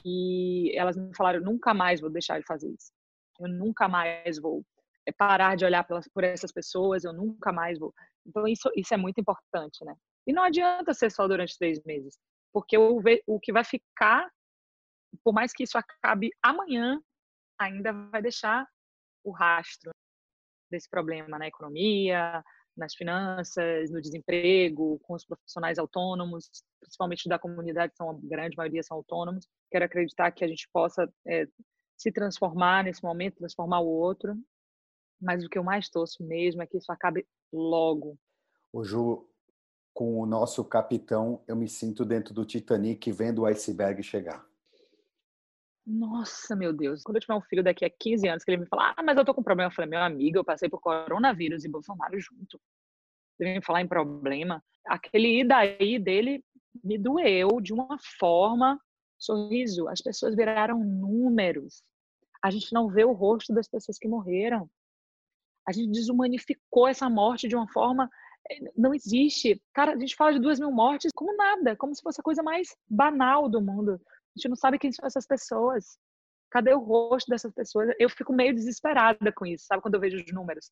e 0.04 0.72
elas 0.76 0.96
me 0.96 1.14
falaram: 1.16 1.40
nunca 1.40 1.74
mais 1.74 2.00
vou 2.00 2.10
deixar 2.10 2.38
de 2.38 2.46
fazer 2.46 2.70
isso. 2.70 2.92
Eu 3.40 3.48
nunca 3.48 3.88
mais 3.88 4.38
vou 4.38 4.64
eh, 5.06 5.12
parar 5.12 5.56
de 5.56 5.64
olhar 5.64 5.86
por 5.86 6.24
essas 6.24 6.52
pessoas, 6.52 7.04
eu 7.04 7.12
nunca 7.12 7.52
mais 7.52 7.78
vou. 7.78 7.92
Então, 8.26 8.46
isso, 8.46 8.70
isso 8.76 8.94
é 8.94 8.96
muito 8.96 9.20
importante, 9.20 9.84
né? 9.84 9.94
E 10.26 10.32
não 10.32 10.42
adianta 10.42 10.94
ser 10.94 11.10
só 11.10 11.26
durante 11.26 11.58
três 11.58 11.82
meses, 11.84 12.16
porque 12.52 12.76
o, 12.76 13.00
o 13.26 13.40
que 13.40 13.52
vai 13.52 13.64
ficar, 13.64 14.30
por 15.24 15.32
mais 15.32 15.52
que 15.52 15.62
isso 15.62 15.78
acabe 15.78 16.30
amanhã, 16.42 17.00
ainda 17.58 17.92
vai 17.92 18.20
deixar 18.22 18.66
o 19.24 19.30
rastro 19.30 19.90
desse 20.70 20.88
problema 20.88 21.38
na 21.38 21.46
economia, 21.46 22.42
nas 22.76 22.94
finanças, 22.94 23.90
no 23.90 24.00
desemprego, 24.00 24.98
com 25.00 25.14
os 25.14 25.24
profissionais 25.24 25.78
autônomos, 25.78 26.48
principalmente 26.80 27.28
da 27.28 27.38
comunidade, 27.38 27.94
são 27.96 28.10
a 28.10 28.18
grande 28.22 28.56
maioria 28.56 28.82
são 28.82 28.96
autônomos. 28.96 29.46
Quero 29.70 29.84
acreditar 29.84 30.32
que 30.32 30.44
a 30.44 30.48
gente 30.48 30.68
possa 30.72 31.10
é, 31.26 31.46
se 31.96 32.10
transformar 32.10 32.84
nesse 32.84 33.02
momento, 33.02 33.36
transformar 33.36 33.80
o 33.80 33.88
outro. 33.88 34.34
Mas 35.20 35.44
o 35.44 35.48
que 35.48 35.58
eu 35.58 35.62
mais 35.62 35.88
torço 35.88 36.24
mesmo 36.24 36.62
é 36.62 36.66
que 36.66 36.76
isso 36.76 36.90
acabe 36.90 37.26
logo. 37.52 38.18
O 38.72 38.82
Ju, 38.82 39.28
com 39.92 40.20
o 40.20 40.26
nosso 40.26 40.64
capitão, 40.64 41.42
eu 41.46 41.54
me 41.54 41.68
sinto 41.68 42.04
dentro 42.04 42.32
do 42.32 42.44
Titanic 42.44 43.10
vendo 43.12 43.42
o 43.42 43.46
iceberg 43.46 44.02
chegar. 44.02 44.44
Nossa, 45.86 46.54
meu 46.54 46.72
Deus. 46.72 47.02
Quando 47.02 47.16
eu 47.16 47.20
tiver 47.20 47.34
um 47.34 47.42
filho 47.42 47.62
daqui 47.62 47.84
a 47.84 47.90
15 47.90 48.28
anos, 48.28 48.44
que 48.44 48.50
ele 48.50 48.62
me 48.62 48.66
falar, 48.66 48.94
ah, 48.96 49.02
mas 49.02 49.16
eu 49.16 49.24
tô 49.24 49.34
com 49.34 49.42
problema. 49.42 49.70
Eu 49.70 49.74
falei, 49.74 49.90
meu 49.90 50.00
amigo, 50.00 50.38
eu 50.38 50.44
passei 50.44 50.68
por 50.68 50.80
coronavírus 50.80 51.64
e 51.64 51.68
Bolsonaro 51.68 52.18
junto. 52.20 52.60
Ele 53.38 53.54
me 53.54 53.64
falar 53.64 53.82
em 53.82 53.88
problema. 53.88 54.62
Aquele 54.86 55.40
ir 55.40 55.44
daí 55.44 55.98
dele 55.98 56.44
me 56.82 56.96
doeu 56.98 57.60
de 57.60 57.72
uma 57.72 57.98
forma. 58.18 58.80
Sorriso, 59.18 59.88
as 59.88 60.00
pessoas 60.00 60.36
viraram 60.36 60.78
números. 60.78 61.82
A 62.42 62.50
gente 62.50 62.72
não 62.72 62.88
vê 62.88 63.04
o 63.04 63.12
rosto 63.12 63.52
das 63.52 63.68
pessoas 63.68 63.98
que 63.98 64.08
morreram. 64.08 64.70
A 65.66 65.72
gente 65.72 65.90
desumanificou 65.90 66.88
essa 66.88 67.08
morte 67.08 67.48
de 67.48 67.56
uma 67.56 67.68
forma. 67.68 68.08
Não 68.76 68.94
existe. 68.94 69.60
Cara, 69.72 69.92
a 69.92 69.98
gente 69.98 70.16
fala 70.16 70.32
de 70.32 70.40
duas 70.40 70.58
mil 70.58 70.70
mortes 70.70 71.10
como 71.14 71.36
nada, 71.36 71.76
como 71.76 71.94
se 71.94 72.02
fosse 72.02 72.20
a 72.20 72.24
coisa 72.24 72.42
mais 72.42 72.74
banal 72.88 73.48
do 73.48 73.60
mundo. 73.60 73.92
A 73.94 74.38
gente 74.38 74.48
não 74.48 74.56
sabe 74.56 74.78
quem 74.78 74.92
são 74.92 75.06
essas 75.06 75.26
pessoas. 75.26 75.98
Cadê 76.50 76.74
o 76.74 76.80
rosto 76.80 77.28
dessas 77.28 77.52
pessoas? 77.52 77.94
Eu 77.98 78.10
fico 78.10 78.32
meio 78.32 78.54
desesperada 78.54 79.32
com 79.32 79.46
isso, 79.46 79.64
sabe? 79.66 79.82
Quando 79.82 79.94
eu 79.94 80.00
vejo 80.00 80.16
os 80.18 80.32
números. 80.32 80.70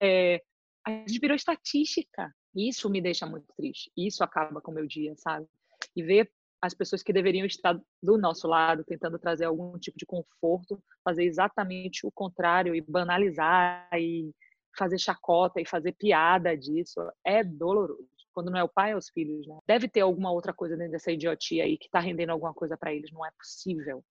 É, 0.00 0.42
a 0.84 0.90
gente 0.90 1.18
virou 1.18 1.36
estatística. 1.36 2.32
Isso 2.54 2.90
me 2.90 3.00
deixa 3.00 3.26
muito 3.26 3.46
triste. 3.56 3.90
Isso 3.96 4.24
acaba 4.24 4.60
com 4.60 4.70
o 4.70 4.74
meu 4.74 4.86
dia, 4.86 5.14
sabe? 5.16 5.46
E 5.94 6.02
ver 6.02 6.30
as 6.60 6.74
pessoas 6.74 7.02
que 7.02 7.12
deveriam 7.12 7.44
estar 7.44 7.78
do 8.00 8.16
nosso 8.16 8.46
lado, 8.46 8.84
tentando 8.84 9.18
trazer 9.18 9.46
algum 9.46 9.76
tipo 9.78 9.98
de 9.98 10.06
conforto, 10.06 10.80
fazer 11.04 11.24
exatamente 11.24 12.06
o 12.06 12.12
contrário 12.12 12.74
e 12.74 12.80
banalizar 12.80 13.88
e 13.94 14.32
fazer 14.76 14.98
chacota 14.98 15.60
e 15.60 15.66
fazer 15.66 15.92
piada 15.92 16.56
disso, 16.56 17.00
é 17.24 17.42
doloroso 17.44 18.08
quando 18.32 18.50
não 18.50 18.58
é 18.58 18.64
o 18.64 18.68
pai, 18.68 18.92
é 18.92 18.96
os 18.96 19.08
filhos, 19.10 19.46
né? 19.46 19.58
Deve 19.66 19.88
ter 19.88 20.00
alguma 20.00 20.32
outra 20.32 20.52
coisa 20.52 20.76
dentro 20.76 20.92
dessa 20.92 21.12
idiotia 21.12 21.64
aí 21.64 21.76
que 21.76 21.90
tá 21.90 22.00
rendendo 22.00 22.30
alguma 22.30 22.52
coisa 22.52 22.76
para 22.76 22.92
eles, 22.92 23.12
não 23.12 23.24
é 23.24 23.30
possível. 23.38 24.02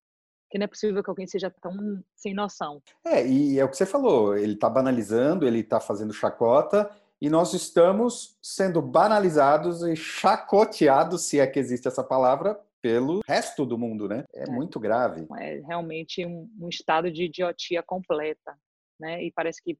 Que 0.49 0.57
não 0.57 0.65
é 0.65 0.67
possível 0.67 1.03
que 1.03 1.09
alguém 1.09 1.27
seja 1.27 1.49
tão 1.61 1.73
sem 2.15 2.33
noção. 2.33 2.81
É, 3.05 3.25
e 3.25 3.59
é 3.59 3.63
o 3.63 3.69
que 3.69 3.77
você 3.77 3.85
falou, 3.85 4.37
ele 4.37 4.55
tá 4.55 4.69
banalizando, 4.69 5.47
ele 5.47 5.63
tá 5.63 5.79
fazendo 5.79 6.13
chacota, 6.13 6.89
e 7.21 7.29
nós 7.29 7.53
estamos 7.53 8.37
sendo 8.41 8.81
banalizados 8.81 9.83
e 9.83 9.95
chacoteados, 9.95 11.23
se 11.23 11.39
é 11.39 11.47
que 11.47 11.59
existe 11.59 11.87
essa 11.87 12.03
palavra, 12.03 12.59
pelo 12.81 13.21
resto 13.27 13.63
do 13.63 13.77
mundo, 13.77 14.07
né? 14.07 14.25
É, 14.33 14.43
é. 14.43 14.51
muito 14.51 14.79
grave. 14.79 15.27
É 15.39 15.61
realmente 15.67 16.25
um, 16.25 16.49
um 16.59 16.67
estado 16.67 17.11
de 17.11 17.25
idiotia 17.25 17.83
completa, 17.83 18.57
né? 18.99 19.23
E 19.23 19.31
parece 19.31 19.61
que 19.63 19.77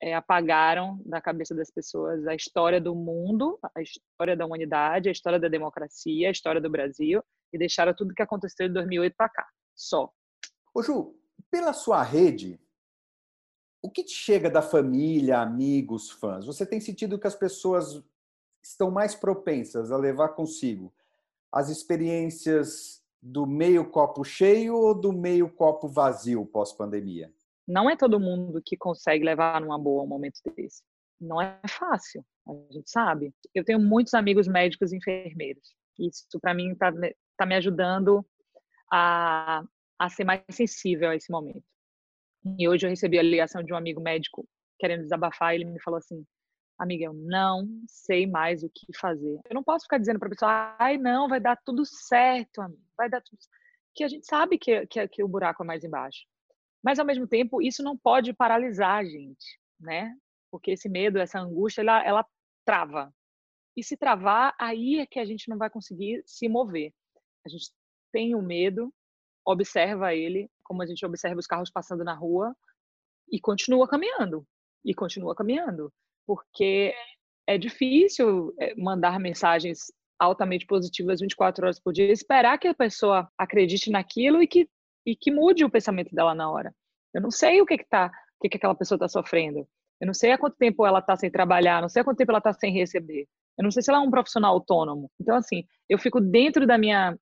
é, 0.00 0.14
apagaram 0.14 1.00
da 1.04 1.20
cabeça 1.20 1.54
das 1.54 1.70
pessoas 1.70 2.26
a 2.26 2.34
história 2.34 2.80
do 2.80 2.94
mundo, 2.94 3.58
a 3.74 3.82
história 3.82 4.36
da 4.36 4.46
humanidade, 4.46 5.08
a 5.08 5.12
história 5.12 5.38
da 5.38 5.48
democracia, 5.48 6.28
a 6.28 6.32
história 6.32 6.60
do 6.60 6.70
Brasil 6.70 7.22
e 7.52 7.58
deixaram 7.58 7.94
tudo 7.94 8.14
que 8.14 8.22
aconteceu 8.22 8.68
de 8.68 8.74
2008 8.74 9.14
para 9.16 9.28
cá. 9.28 9.46
Só. 9.74 10.12
Ô 10.74 10.82
Ju, 10.82 11.14
pela 11.50 11.72
sua 11.72 12.02
rede, 12.02 12.60
O 13.80 13.88
que 13.88 14.02
te 14.02 14.12
chega 14.12 14.50
da 14.50 14.60
família, 14.60 15.40
amigos, 15.40 16.10
fãs? 16.10 16.44
Você 16.46 16.66
tem 16.66 16.80
sentido 16.80 17.18
que 17.18 17.28
as 17.28 17.36
pessoas 17.36 18.02
estão 18.62 18.90
mais 18.90 19.14
propensas 19.14 19.92
a 19.92 19.96
levar 19.96 20.30
consigo 20.30 20.92
as 21.50 21.68
experiências 21.68 23.02
do 23.22 23.46
meio 23.46 23.88
copo 23.88 24.24
cheio 24.24 24.76
ou 24.76 24.94
do 24.94 25.12
meio 25.12 25.48
copo 25.48 25.86
vazio 25.86 26.44
pós-pandemia? 26.44 27.32
Não 27.68 27.90
é 27.90 27.94
todo 27.94 28.18
mundo 28.18 28.62
que 28.64 28.78
consegue 28.78 29.22
levar 29.22 29.60
numa 29.60 29.78
boa 29.78 30.02
um 30.02 30.06
momento 30.06 30.40
desse. 30.56 30.82
Não 31.20 31.40
é 31.42 31.60
fácil, 31.68 32.24
a 32.48 32.72
gente 32.72 32.90
sabe. 32.90 33.34
Eu 33.54 33.62
tenho 33.62 33.78
muitos 33.78 34.14
amigos 34.14 34.48
médicos 34.48 34.90
e 34.90 34.96
enfermeiros. 34.96 35.74
Isso, 35.98 36.40
para 36.40 36.54
mim, 36.54 36.72
está 36.72 36.90
tá 37.36 37.44
me 37.44 37.54
ajudando 37.56 38.24
a, 38.90 39.62
a 39.98 40.08
ser 40.08 40.24
mais 40.24 40.42
sensível 40.50 41.10
a 41.10 41.16
esse 41.16 41.30
momento. 41.30 41.64
E 42.58 42.66
hoje 42.66 42.86
eu 42.86 42.90
recebi 42.90 43.18
a 43.18 43.22
ligação 43.22 43.62
de 43.62 43.72
um 43.72 43.76
amigo 43.76 44.00
médico 44.00 44.48
querendo 44.78 45.02
desabafar. 45.02 45.52
E 45.52 45.56
ele 45.56 45.64
me 45.66 45.82
falou 45.82 45.98
assim: 45.98 46.24
amiga, 46.78 47.04
eu 47.04 47.12
não 47.12 47.68
sei 47.86 48.26
mais 48.26 48.62
o 48.62 48.70
que 48.70 48.96
fazer. 48.96 49.40
Eu 49.44 49.54
não 49.54 49.64
posso 49.64 49.84
ficar 49.84 49.98
dizendo 49.98 50.18
para 50.18 50.28
a 50.28 50.30
pessoa, 50.30 50.76
ai, 50.78 50.96
não, 50.96 51.28
vai 51.28 51.40
dar 51.40 51.60
tudo 51.64 51.84
certo, 51.84 52.62
amigo, 52.62 52.82
vai 52.96 53.10
dar 53.10 53.20
tudo 53.20 53.38
Que 53.94 54.04
a 54.04 54.08
gente 54.08 54.26
sabe 54.26 54.56
que, 54.56 54.86
que, 54.86 55.06
que 55.08 55.22
o 55.22 55.28
buraco 55.28 55.62
é 55.62 55.66
mais 55.66 55.84
embaixo. 55.84 56.20
Mas, 56.82 56.98
ao 56.98 57.06
mesmo 57.06 57.26
tempo, 57.26 57.60
isso 57.60 57.82
não 57.82 57.96
pode 57.96 58.32
paralisar 58.32 58.98
a 58.98 59.04
gente, 59.04 59.58
né? 59.80 60.14
Porque 60.50 60.72
esse 60.72 60.88
medo, 60.88 61.18
essa 61.18 61.40
angústia, 61.40 61.82
ela, 61.82 62.04
ela 62.04 62.26
trava. 62.64 63.12
E 63.76 63.82
se 63.82 63.96
travar, 63.96 64.54
aí 64.58 64.98
é 64.98 65.06
que 65.06 65.18
a 65.18 65.24
gente 65.24 65.48
não 65.48 65.58
vai 65.58 65.70
conseguir 65.70 66.22
se 66.26 66.48
mover. 66.48 66.92
A 67.44 67.48
gente 67.48 67.70
tem 68.12 68.34
o 68.34 68.42
medo, 68.42 68.92
observa 69.46 70.14
ele, 70.14 70.50
como 70.64 70.82
a 70.82 70.86
gente 70.86 71.04
observa 71.04 71.38
os 71.38 71.46
carros 71.46 71.70
passando 71.70 72.04
na 72.04 72.14
rua, 72.14 72.56
e 73.30 73.40
continua 73.40 73.86
caminhando. 73.86 74.46
E 74.84 74.94
continua 74.94 75.34
caminhando 75.34 75.92
porque 76.28 76.94
é 77.46 77.56
difícil 77.56 78.54
é, 78.60 78.74
mandar 78.76 79.18
mensagens 79.18 79.90
altamente 80.20 80.66
positivas 80.66 81.20
24 81.20 81.64
horas 81.64 81.80
por 81.80 81.94
dia, 81.94 82.12
esperar 82.12 82.58
que 82.58 82.68
a 82.68 82.74
pessoa 82.74 83.26
acredite 83.38 83.90
naquilo 83.90 84.42
e 84.42 84.46
que, 84.46 84.68
e 85.08 85.16
que 85.16 85.30
mude 85.30 85.64
o 85.64 85.70
pensamento 85.70 86.14
dela 86.14 86.34
na 86.34 86.50
hora. 86.50 86.74
Eu 87.14 87.22
não 87.22 87.30
sei 87.30 87.62
o 87.62 87.66
que 87.66 87.78
que 87.78 87.88
tá, 87.88 88.12
o 88.36 88.42
que 88.42 88.50
que 88.50 88.58
aquela 88.58 88.74
pessoa 88.74 88.96
está 88.96 89.08
sofrendo. 89.08 89.66
Eu 89.98 90.06
não 90.06 90.12
sei 90.12 90.32
há 90.32 90.38
quanto 90.38 90.58
tempo 90.58 90.84
ela 90.84 90.98
está 90.98 91.16
sem 91.16 91.30
trabalhar, 91.30 91.80
não 91.80 91.88
sei 91.88 92.02
há 92.02 92.04
quanto 92.04 92.18
tempo 92.18 92.30
ela 92.30 92.38
está 92.38 92.52
sem 92.52 92.74
receber. 92.74 93.26
Eu 93.56 93.64
não 93.64 93.70
sei 93.70 93.82
se 93.82 93.90
ela 93.90 94.00
é 94.00 94.06
um 94.06 94.10
profissional 94.10 94.52
autônomo. 94.52 95.10
Então, 95.18 95.34
assim, 95.34 95.64
eu 95.88 95.98
fico 95.98 96.20
dentro 96.20 96.66
da 96.66 96.76
minha, 96.76 97.18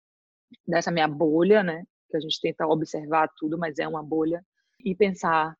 dessa 0.66 0.90
minha 0.90 1.06
bolha, 1.06 1.62
né? 1.62 1.84
Que 2.10 2.16
a 2.16 2.20
gente 2.20 2.40
tenta 2.40 2.66
observar 2.66 3.30
tudo, 3.36 3.56
mas 3.56 3.78
é 3.78 3.86
uma 3.86 4.02
bolha. 4.02 4.44
E 4.84 4.92
pensar 4.92 5.56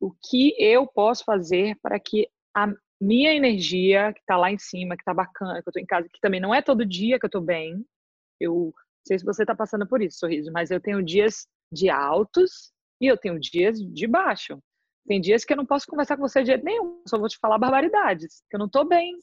o 0.00 0.12
que 0.28 0.54
eu 0.58 0.88
posso 0.88 1.24
fazer 1.24 1.78
para 1.80 2.00
que 2.00 2.28
a 2.52 2.66
minha 3.00 3.32
energia, 3.32 4.12
que 4.12 4.20
está 4.20 4.36
lá 4.36 4.50
em 4.50 4.58
cima, 4.58 4.96
que 4.96 5.02
está 5.02 5.14
bacana, 5.14 5.62
que 5.62 5.68
eu 5.68 5.70
estou 5.70 5.82
em 5.82 5.86
casa, 5.86 6.08
que 6.12 6.20
também 6.20 6.40
não 6.40 6.52
é 6.52 6.60
todo 6.60 6.84
dia 6.84 7.16
que 7.16 7.24
eu 7.24 7.28
estou 7.28 7.40
bem. 7.40 7.86
Eu 8.40 8.74
sei 9.08 9.18
se 9.18 9.24
você 9.24 9.42
está 9.42 9.54
passando 9.54 9.86
por 9.86 10.02
isso, 10.02 10.18
sorriso, 10.18 10.52
mas 10.52 10.70
eu 10.70 10.80
tenho 10.80 11.02
dias 11.02 11.46
de 11.72 11.90
altos 11.90 12.72
e 13.00 13.06
eu 13.06 13.16
tenho 13.16 13.38
dias 13.38 13.78
de 13.78 14.06
baixo. 14.06 14.58
Tem 15.06 15.20
dias 15.20 15.44
que 15.44 15.52
eu 15.52 15.56
não 15.56 15.66
posso 15.66 15.86
conversar 15.86 16.16
com 16.16 16.28
você 16.28 16.42
de 16.42 16.48
jeito 16.48 16.64
nenhum, 16.64 17.02
só 17.08 17.18
vou 17.18 17.28
te 17.28 17.38
falar 17.38 17.58
barbaridades, 17.58 18.42
que 18.48 18.56
eu 18.56 18.58
não 18.58 18.66
estou 18.66 18.86
bem. 18.86 19.16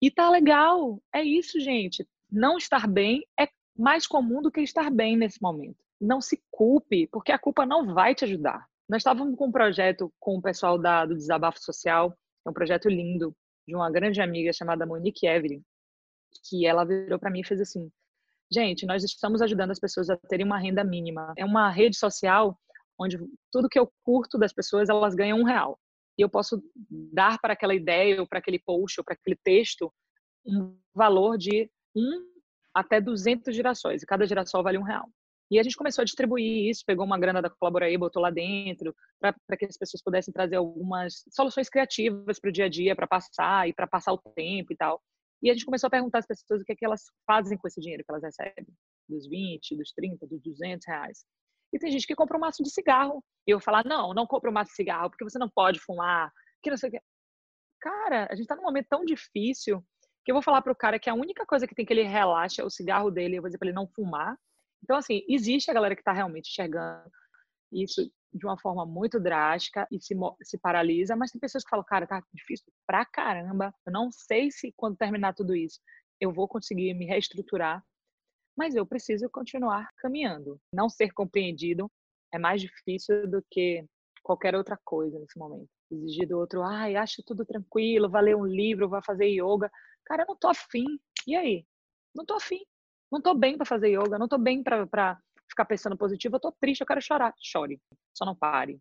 E 0.00 0.10
tá 0.10 0.30
legal. 0.30 1.00
É 1.14 1.22
isso, 1.22 1.60
gente. 1.60 2.06
Não 2.30 2.56
estar 2.56 2.88
bem 2.88 3.24
é 3.38 3.46
mais 3.76 4.06
comum 4.06 4.40
do 4.40 4.50
que 4.50 4.60
estar 4.60 4.90
bem 4.90 5.16
nesse 5.16 5.40
momento. 5.42 5.76
Não 6.00 6.20
se 6.20 6.42
culpe, 6.50 7.06
porque 7.08 7.32
a 7.32 7.38
culpa 7.38 7.66
não 7.66 7.92
vai 7.92 8.14
te 8.14 8.24
ajudar. 8.24 8.66
Nós 8.88 9.00
estávamos 9.00 9.36
com 9.36 9.46
um 9.46 9.52
projeto 9.52 10.12
com 10.18 10.38
o 10.38 10.42
pessoal 10.42 10.78
da, 10.78 11.04
do 11.04 11.14
Desabafo 11.14 11.60
Social 11.60 12.16
é 12.48 12.50
um 12.50 12.54
projeto 12.54 12.88
lindo 12.88 13.36
de 13.66 13.74
uma 13.74 13.90
grande 13.90 14.20
amiga 14.22 14.52
chamada 14.52 14.86
Monique 14.86 15.26
Evelyn, 15.26 15.62
que 16.48 16.66
ela 16.66 16.84
virou 16.84 17.18
para 17.18 17.30
mim 17.30 17.40
e 17.40 17.46
fez 17.46 17.60
assim: 17.60 17.90
gente, 18.52 18.86
nós 18.86 19.04
estamos 19.04 19.42
ajudando 19.42 19.70
as 19.70 19.78
pessoas 19.78 20.08
a 20.10 20.16
terem 20.16 20.46
uma 20.46 20.58
renda 20.58 20.82
mínima. 20.84 21.32
É 21.36 21.44
uma 21.44 21.70
rede 21.70 21.96
social 21.96 22.58
onde 22.98 23.18
tudo 23.52 23.68
que 23.68 23.78
eu 23.78 23.90
curto 24.04 24.38
das 24.38 24.52
pessoas 24.52 24.88
elas 24.88 25.14
ganham 25.14 25.38
um 25.38 25.44
real 25.44 25.78
e 26.18 26.22
eu 26.22 26.28
posso 26.28 26.60
dar 27.12 27.38
para 27.38 27.52
aquela 27.52 27.74
ideia 27.74 28.20
ou 28.20 28.26
para 28.26 28.40
aquele 28.40 28.58
post 28.58 29.00
ou 29.00 29.04
para 29.04 29.14
aquele 29.14 29.36
texto 29.44 29.92
um 30.44 30.76
valor 30.92 31.38
de 31.38 31.70
um 31.94 32.26
até 32.74 33.00
200 33.00 33.54
girassóis 33.54 34.02
e 34.02 34.06
cada 34.06 34.26
girassol 34.26 34.62
vale 34.62 34.78
um 34.78 34.82
real. 34.82 35.08
E 35.50 35.58
a 35.58 35.62
gente 35.62 35.76
começou 35.76 36.02
a 36.02 36.04
distribuir 36.04 36.68
isso, 36.68 36.84
pegou 36.84 37.06
uma 37.06 37.18
grana 37.18 37.40
da 37.40 37.48
Colaboraí, 37.48 37.96
botou 37.96 38.20
lá 38.20 38.30
dentro, 38.30 38.94
para 39.18 39.56
que 39.56 39.64
as 39.64 39.78
pessoas 39.78 40.02
pudessem 40.02 40.32
trazer 40.32 40.56
algumas 40.56 41.24
soluções 41.30 41.70
criativas 41.70 42.38
para 42.38 42.50
o 42.50 42.52
dia 42.52 42.66
a 42.66 42.68
dia, 42.68 42.94
para 42.94 43.06
passar 43.06 43.66
e 43.66 43.72
para 43.72 43.86
passar 43.86 44.12
o 44.12 44.18
tempo 44.18 44.72
e 44.72 44.76
tal. 44.76 45.00
E 45.42 45.50
a 45.50 45.52
gente 45.54 45.64
começou 45.64 45.88
a 45.88 45.90
perguntar 45.90 46.18
às 46.18 46.26
pessoas 46.26 46.60
o 46.60 46.64
que, 46.64 46.72
é 46.72 46.76
que 46.76 46.84
elas 46.84 47.02
fazem 47.26 47.56
com 47.56 47.68
esse 47.68 47.80
dinheiro 47.80 48.04
que 48.04 48.10
elas 48.10 48.22
recebem, 48.22 48.66
dos 49.08 49.28
20, 49.28 49.76
dos 49.76 49.92
30, 49.92 50.26
dos 50.26 50.42
200 50.42 50.86
reais. 50.86 51.24
E 51.72 51.78
tem 51.78 51.90
gente 51.90 52.06
que 52.06 52.14
compra 52.14 52.36
um 52.36 52.40
maço 52.40 52.62
de 52.62 52.70
cigarro. 52.70 53.22
E 53.46 53.50
eu 53.50 53.60
falar, 53.60 53.84
não, 53.84 54.12
não 54.14 54.26
compra 54.26 54.50
um 54.50 54.52
maço 54.52 54.70
de 54.70 54.76
cigarro, 54.76 55.10
porque 55.10 55.24
você 55.24 55.38
não 55.38 55.48
pode 55.48 55.80
fumar, 55.80 56.32
que 56.62 56.70
não 56.70 56.76
sei 56.76 56.90
o. 56.90 57.00
Cara, 57.80 58.26
a 58.30 58.34
gente 58.34 58.44
está 58.44 58.56
num 58.56 58.62
momento 58.62 58.88
tão 58.88 59.04
difícil 59.04 59.84
que 60.24 60.32
eu 60.32 60.34
vou 60.34 60.42
falar 60.42 60.60
para 60.62 60.72
o 60.72 60.76
cara 60.76 60.98
que 60.98 61.08
a 61.08 61.14
única 61.14 61.46
coisa 61.46 61.66
que 61.66 61.74
tem 61.74 61.86
que 61.86 61.92
ele 61.92 62.02
relaxa 62.02 62.62
é 62.62 62.64
o 62.64 62.70
cigarro 62.70 63.10
dele. 63.10 63.36
Eu 63.36 63.42
vou 63.42 63.48
dizer 63.48 63.58
para 63.58 63.68
ele 63.68 63.76
não 63.76 63.86
fumar 63.86 64.36
então, 64.82 64.96
assim, 64.96 65.22
existe 65.28 65.70
a 65.70 65.74
galera 65.74 65.94
que 65.94 66.00
está 66.00 66.12
realmente 66.12 66.50
enxergando 66.50 67.10
isso 67.72 68.10
de 68.32 68.46
uma 68.46 68.58
forma 68.58 68.84
muito 68.84 69.18
drástica 69.18 69.86
e 69.90 70.00
se, 70.00 70.14
se 70.42 70.58
paralisa, 70.58 71.16
mas 71.16 71.30
tem 71.30 71.40
pessoas 71.40 71.64
que 71.64 71.70
falam, 71.70 71.84
cara, 71.84 72.06
tá 72.06 72.22
difícil 72.32 72.66
pra 72.86 73.04
caramba, 73.04 73.74
eu 73.86 73.92
não 73.92 74.10
sei 74.10 74.50
se 74.50 74.72
quando 74.76 74.96
terminar 74.96 75.34
tudo 75.34 75.56
isso 75.56 75.80
eu 76.20 76.32
vou 76.32 76.48
conseguir 76.48 76.92
me 76.94 77.06
reestruturar, 77.06 77.82
mas 78.56 78.74
eu 78.74 78.84
preciso 78.84 79.30
continuar 79.30 79.88
caminhando. 79.98 80.60
Não 80.72 80.88
ser 80.88 81.12
compreendido 81.12 81.90
é 82.32 82.38
mais 82.38 82.60
difícil 82.60 83.28
do 83.30 83.42
que 83.50 83.84
qualquer 84.22 84.54
outra 84.54 84.76
coisa 84.84 85.18
nesse 85.18 85.38
momento. 85.38 85.68
Exigir 85.90 86.28
do 86.28 86.38
outro, 86.38 86.62
ai, 86.62 86.96
acho 86.96 87.22
tudo 87.24 87.46
tranquilo, 87.46 88.10
vai 88.10 88.22
ler 88.22 88.36
um 88.36 88.44
livro, 88.44 88.88
vai 88.88 89.00
fazer 89.02 89.26
yoga. 89.26 89.70
Cara, 90.04 90.22
eu 90.22 90.26
não 90.26 90.36
tô 90.36 90.48
afim. 90.48 90.84
E 91.26 91.36
aí? 91.36 91.64
Não 92.14 92.26
tô 92.26 92.34
afim. 92.34 92.60
Não 93.10 93.22
tô 93.22 93.32
bem 93.34 93.56
para 93.56 93.64
fazer 93.64 93.88
yoga, 93.88 94.18
não 94.18 94.28
tô 94.28 94.36
bem 94.36 94.62
para 94.62 95.18
ficar 95.48 95.64
pensando 95.64 95.96
positivo, 95.96 96.36
eu 96.36 96.40
tô 96.40 96.52
triste, 96.52 96.82
eu 96.82 96.86
quero 96.86 97.00
chorar. 97.00 97.32
Chore, 97.40 97.80
só 98.18 98.24
não 98.24 98.36
pare. 98.36 98.80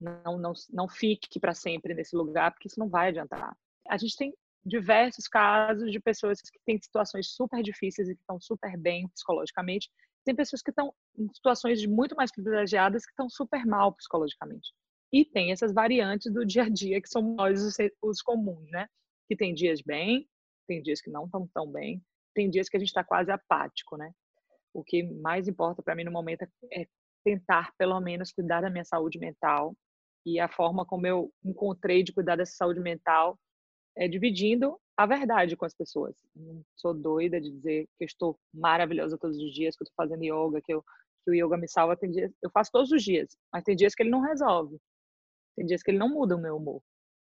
Não, 0.00 0.38
não, 0.38 0.52
não 0.70 0.88
fique 0.88 1.40
para 1.40 1.54
sempre 1.54 1.94
nesse 1.94 2.14
lugar, 2.14 2.52
porque 2.52 2.68
isso 2.68 2.78
não 2.78 2.88
vai 2.88 3.08
adiantar. 3.08 3.56
A 3.88 3.96
gente 3.96 4.16
tem 4.16 4.34
diversos 4.64 5.28
casos 5.28 5.90
de 5.90 6.00
pessoas 6.00 6.40
que 6.40 6.58
têm 6.66 6.78
situações 6.78 7.28
super 7.30 7.62
difíceis 7.62 8.08
e 8.08 8.14
que 8.14 8.20
estão 8.20 8.40
super 8.40 8.76
bem 8.76 9.08
psicologicamente. 9.08 9.88
Tem 10.24 10.34
pessoas 10.34 10.60
que 10.60 10.70
estão 10.70 10.92
em 11.16 11.28
situações 11.32 11.86
muito 11.86 12.16
mais 12.16 12.32
privilegiadas 12.32 13.04
que 13.04 13.12
estão 13.12 13.28
super 13.28 13.64
mal 13.64 13.94
psicologicamente. 13.94 14.72
E 15.12 15.24
tem 15.24 15.52
essas 15.52 15.72
variantes 15.72 16.32
do 16.32 16.44
dia 16.44 16.64
a 16.64 16.68
dia 16.68 17.00
que 17.00 17.08
são 17.08 17.22
nós 17.34 17.62
os, 17.62 17.76
os 18.02 18.20
comuns, 18.20 18.68
né? 18.70 18.88
Que 19.28 19.36
tem 19.36 19.54
dias 19.54 19.80
bem, 19.80 20.28
tem 20.66 20.82
dias 20.82 21.00
que 21.00 21.10
não 21.10 21.26
estão 21.26 21.48
tão 21.54 21.70
bem, 21.70 22.02
tem 22.34 22.50
dias 22.50 22.68
que 22.68 22.76
a 22.76 22.80
gente 22.80 22.88
está 22.88 23.04
quase 23.04 23.30
apático, 23.30 23.96
né? 23.96 24.12
O 24.74 24.82
que 24.82 25.02
mais 25.04 25.46
importa 25.46 25.82
para 25.82 25.94
mim 25.94 26.04
no 26.04 26.10
momento 26.10 26.42
é, 26.42 26.82
é 26.82 26.88
tentar, 27.26 27.72
pelo 27.76 28.00
menos, 28.00 28.32
cuidar 28.32 28.60
da 28.60 28.70
minha 28.70 28.84
saúde 28.84 29.18
mental. 29.18 29.74
E 30.24 30.38
a 30.38 30.48
forma 30.48 30.86
como 30.86 31.08
eu 31.08 31.32
encontrei 31.44 32.04
de 32.04 32.12
cuidar 32.12 32.36
dessa 32.36 32.54
saúde 32.54 32.78
mental 32.78 33.36
é 33.96 34.06
dividindo 34.06 34.78
a 34.96 35.06
verdade 35.06 35.56
com 35.56 35.64
as 35.64 35.74
pessoas. 35.74 36.14
Não 36.36 36.62
sou 36.76 36.94
doida 36.94 37.40
de 37.40 37.50
dizer 37.50 37.86
que 37.98 38.04
eu 38.04 38.06
estou 38.06 38.38
maravilhosa 38.54 39.18
todos 39.18 39.36
os 39.38 39.52
dias, 39.52 39.76
que 39.76 39.82
eu 39.82 39.86
estou 39.86 39.96
fazendo 39.96 40.22
yoga, 40.22 40.62
que, 40.64 40.72
eu, 40.72 40.84
que 41.24 41.32
o 41.32 41.34
yoga 41.34 41.56
me 41.56 41.68
salva. 41.68 41.96
Tem 41.96 42.10
dias, 42.12 42.32
eu 42.40 42.50
faço 42.50 42.70
todos 42.70 42.92
os 42.92 43.02
dias, 43.02 43.36
mas 43.52 43.64
tem 43.64 43.74
dias 43.74 43.94
que 43.94 44.04
ele 44.04 44.10
não 44.10 44.20
resolve. 44.20 44.78
Tem 45.56 45.66
dias 45.66 45.82
que 45.82 45.90
ele 45.90 45.98
não 45.98 46.08
muda 46.08 46.36
o 46.36 46.40
meu 46.40 46.56
humor, 46.56 46.80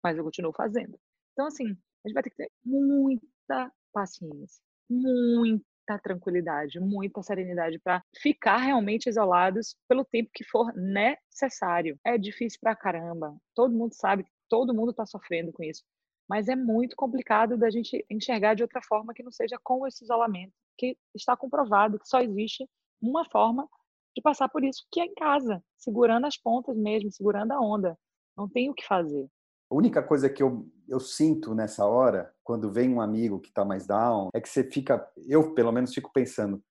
mas 0.03 0.19
eu 0.19 0.25
continuo 0.25 0.53
fazendo. 0.53 0.99
Então, 1.33 1.47
assim, 1.47 1.67
a 1.67 2.09
gente 2.09 2.15
vai 2.15 2.23
ter 2.23 2.31
que 2.31 2.37
ter 2.37 2.51
muita 2.65 3.71
paciência 3.93 4.61
muita 4.89 5.65
tranquilidade, 6.03 6.81
muita 6.81 7.23
serenidade 7.23 7.79
para 7.79 8.03
ficar 8.17 8.59
realmente 8.59 9.09
isolados 9.09 9.77
pelo 9.89 10.05
tempo 10.05 10.31
que 10.33 10.45
for 10.45 10.73
necessário. 10.75 11.99
É 12.05 12.17
difícil 12.17 12.59
pra 12.61 12.75
caramba. 12.75 13.37
Todo 13.55 13.75
mundo 13.75 13.95
sabe 13.95 14.25
todo 14.49 14.75
mundo 14.75 14.91
está 14.91 15.05
sofrendo 15.05 15.53
com 15.53 15.63
isso. 15.63 15.83
Mas 16.29 16.49
é 16.49 16.57
muito 16.57 16.97
complicado 16.97 17.57
da 17.57 17.71
gente 17.71 18.05
enxergar 18.09 18.55
de 18.55 18.63
outra 18.63 18.81
forma 18.83 19.13
que 19.13 19.23
não 19.23 19.33
seja 19.33 19.59
com 19.63 19.87
esse 19.87 20.05
isolamento, 20.05 20.53
que 20.79 20.97
está 21.15 21.37
comprovado 21.37 21.99
que 21.99 22.09
só 22.09 22.21
existe 22.21 22.69
uma 23.01 23.29
forma 23.29 23.69
de 24.17 24.23
passar 24.23 24.49
por 24.49 24.65
isso, 24.65 24.87
que 24.91 25.01
é 25.01 25.05
em 25.07 25.15
casa, 25.15 25.63
segurando 25.77 26.27
as 26.27 26.37
pontas 26.37 26.77
mesmo, 26.77 27.11
segurando 27.11 27.53
a 27.53 27.61
onda. 27.61 27.99
Não 28.37 28.49
tem 28.49 28.71
o 28.71 28.75
que 28.75 28.87
fazer. 28.87 29.29
A 29.71 29.75
única 29.75 30.03
coisa 30.03 30.29
que 30.29 30.43
eu, 30.43 30.69
eu 30.89 31.01
sinto 31.01 31.55
nessa 31.55 31.87
hora, 31.87 32.33
quando 32.43 32.71
vem 32.71 32.93
um 32.93 33.01
amigo 33.01 33.41
que 33.41 33.49
está 33.49 33.65
mais 33.65 33.87
down, 33.87 34.29
é 34.35 34.41
que 34.41 34.49
você 34.49 34.65
fica, 34.65 35.07
eu 35.27 35.55
pelo 35.55 35.73
menos 35.73 35.93
fico 35.93 36.13
pensando, 36.13 36.63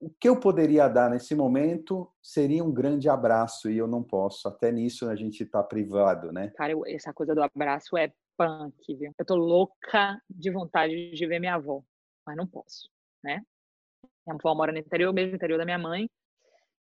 o 0.00 0.10
que 0.20 0.28
eu 0.28 0.38
poderia 0.38 0.86
dar 0.86 1.10
nesse 1.10 1.34
momento 1.34 2.10
seria 2.22 2.62
um 2.62 2.72
grande 2.72 3.08
abraço 3.08 3.70
e 3.70 3.78
eu 3.78 3.86
não 3.86 4.02
posso. 4.02 4.46
Até 4.46 4.70
nisso 4.70 5.08
a 5.08 5.16
gente 5.16 5.42
está 5.42 5.62
privado, 5.62 6.30
né? 6.30 6.52
Cara, 6.56 6.74
essa 6.86 7.12
coisa 7.12 7.34
do 7.34 7.42
abraço 7.42 7.96
é 7.96 8.12
punk, 8.36 8.94
viu? 8.94 9.12
Eu 9.18 9.24
tô 9.24 9.34
louca 9.34 10.20
de 10.28 10.50
vontade 10.50 11.12
de 11.12 11.26
ver 11.26 11.38
minha 11.40 11.54
avó, 11.54 11.82
mas 12.26 12.36
não 12.36 12.46
posso, 12.46 12.88
né? 13.22 13.42
Minha 14.26 14.38
avó 14.38 14.54
mora 14.54 14.72
no 14.72 14.78
interior, 14.78 15.12
mesmo 15.12 15.34
interior 15.34 15.58
da 15.58 15.64
minha 15.64 15.78
mãe, 15.78 16.08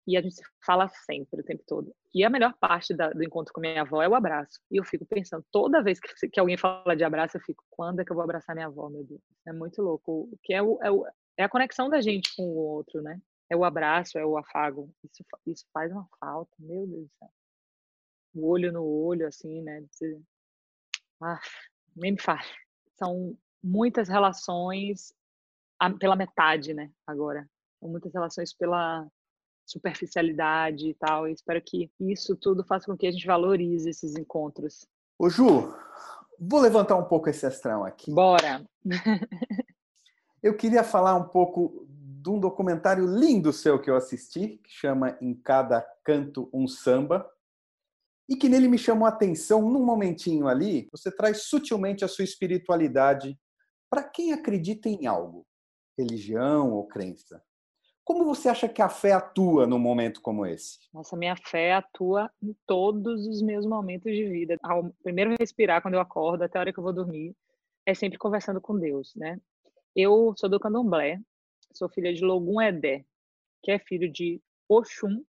e 0.06 0.18
a 0.18 0.22
gente 0.22 0.36
fala 0.66 0.90
sempre, 0.90 1.40
o 1.40 1.44
tempo 1.44 1.64
todo. 1.66 1.96
E 2.14 2.24
a 2.24 2.30
melhor 2.30 2.54
parte 2.60 2.94
da, 2.94 3.10
do 3.10 3.24
encontro 3.24 3.54
com 3.54 3.62
minha 3.62 3.82
avó 3.82 4.02
é 4.02 4.08
o 4.08 4.16
abraço. 4.16 4.60
E 4.70 4.78
eu 4.78 4.84
fico 4.84 5.06
pensando, 5.06 5.46
toda 5.52 5.82
vez 5.82 6.00
que, 6.00 6.30
que, 6.30 6.40
alguém 6.40 6.58
fala 6.58 6.96
de 6.96 7.04
abraço, 7.04 7.38
eu 7.38 7.42
fico, 7.42 7.64
quando 7.70 8.02
é 8.02 8.06
que 8.06 8.12
eu 8.12 8.16
vou 8.16 8.24
abraçar 8.24 8.56
minha 8.56 8.68
avó, 8.68 8.90
meu 8.90 9.04
Deus? 9.04 9.22
É 9.48 9.54
muito 9.54 9.82
louco. 9.82 10.30
O 10.32 10.38
que 10.44 10.54
é, 10.54 10.62
o, 10.62 10.78
é, 10.84 10.92
o, 10.92 11.06
é 11.38 11.44
a 11.44 11.50
conexão 11.50 11.90
da 11.90 12.02
gente 12.02 12.36
com 12.36 12.44
o 12.44 12.56
outro, 12.56 13.02
né? 13.02 13.22
É 13.50 13.56
o 13.56 13.64
abraço, 13.64 14.18
é 14.18 14.26
o 14.26 14.38
afago. 14.38 14.94
Isso, 15.04 15.24
isso 15.48 15.66
faz 15.74 15.92
uma 15.92 16.08
falta, 16.20 16.52
meu 16.60 16.86
Deus 16.86 17.04
do 17.04 17.12
céu. 17.18 17.30
O 18.36 18.50
olho 18.50 18.72
no 18.74 18.84
olho, 18.84 19.28
assim, 19.28 19.62
né? 19.62 19.86
Ah, 21.22 21.40
nem 21.96 22.12
me 22.12 22.22
fale. 22.22 22.44
São 22.98 23.38
muitas 23.64 24.10
relações 24.10 25.14
pela 26.00 26.16
metade, 26.16 26.74
né? 26.74 26.92
Agora. 27.08 27.48
São 27.80 27.90
muitas 27.90 28.14
relações 28.14 28.54
pela 28.54 29.08
superficialidade 29.66 30.90
e 30.90 30.94
tal. 30.94 31.28
Eu 31.28 31.34
espero 31.34 31.62
que 31.62 31.90
isso 32.00 32.36
tudo 32.36 32.64
faça 32.64 32.86
com 32.86 32.98
que 32.98 33.08
a 33.08 33.12
gente 33.12 33.26
valorize 33.26 33.90
esses 33.90 34.16
encontros. 34.16 34.88
Ô 35.18 35.30
Ju, 35.30 35.74
vou 36.40 36.60
levantar 36.60 36.96
um 36.96 37.06
pouco 37.06 37.30
esse 37.30 37.46
astrão 37.46 37.86
aqui. 37.86 38.12
Bora! 38.12 38.66
eu 40.42 40.56
queria 40.56 40.84
falar 40.84 41.16
um 41.16 41.28
pouco 41.28 41.88
de 41.88 42.30
um 42.30 42.40
documentário 42.40 43.06
lindo 43.06 43.52
seu 43.52 43.80
que 43.80 43.90
eu 43.90 43.96
assisti, 43.96 44.60
que 44.64 44.72
chama 44.72 45.18
Em 45.22 45.34
Cada 45.34 45.82
Canto 46.04 46.50
um 46.54 46.68
Samba, 46.68 47.30
e 48.30 48.36
que 48.38 48.48
nele 48.48 48.70
me 48.70 48.78
chamou 48.78 49.06
a 49.06 49.10
atenção, 49.10 49.62
num 49.62 49.84
momentinho 49.84 50.48
ali, 50.48 50.88
você 50.92 51.12
traz 51.12 51.44
sutilmente 51.44 52.06
a 52.06 52.08
sua 52.08 52.24
espiritualidade 52.24 53.38
para 53.90 54.04
quem 54.04 54.32
acredita 54.32 54.88
em 54.88 55.06
algo, 55.06 55.46
religião 55.98 56.72
ou 56.72 56.88
crença. 56.88 57.44
Como 58.04 58.26
você 58.26 58.50
acha 58.50 58.68
que 58.68 58.82
a 58.82 58.90
fé 58.90 59.14
atua 59.14 59.66
num 59.66 59.80
momento 59.80 60.22
como 60.22 60.46
esse? 60.46 60.80
Nossa, 60.94 61.16
minha 61.16 61.36
fé 61.38 61.74
atua 61.74 62.30
em 62.42 62.54
todos 62.68 63.26
os 63.26 63.42
meus 63.42 63.66
momentos 63.66 64.12
de 64.14 64.28
vida. 64.28 64.58
Ao 64.62 64.92
primeiro 65.02 65.36
respirar 65.40 65.82
quando 65.82 65.94
eu 65.94 66.02
acordo, 66.02 66.44
até 66.44 66.58
a 66.58 66.62
hora 66.62 66.74
que 66.74 66.80
eu 66.80 66.84
vou 66.84 66.92
dormir, 66.92 67.34
é 67.86 67.94
sempre 67.94 68.18
conversando 68.18 68.60
com 68.60 68.78
Deus, 68.78 69.16
né? 69.16 69.40
Eu 69.96 70.34
sou 70.38 70.50
do 70.50 70.60
Candomblé, 70.60 71.20
sou 71.74 71.88
filha 71.88 72.14
de 72.14 72.26
Logum 72.26 72.62
Edé, 72.62 73.06
que 73.62 73.72
é 73.72 73.80
filho 73.80 74.12
de 74.12 74.42
Oxum 74.68 75.24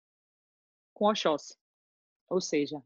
com 0.92 1.06
Oxóssi. 1.06 1.56
Ou 2.28 2.40
seja, 2.40 2.82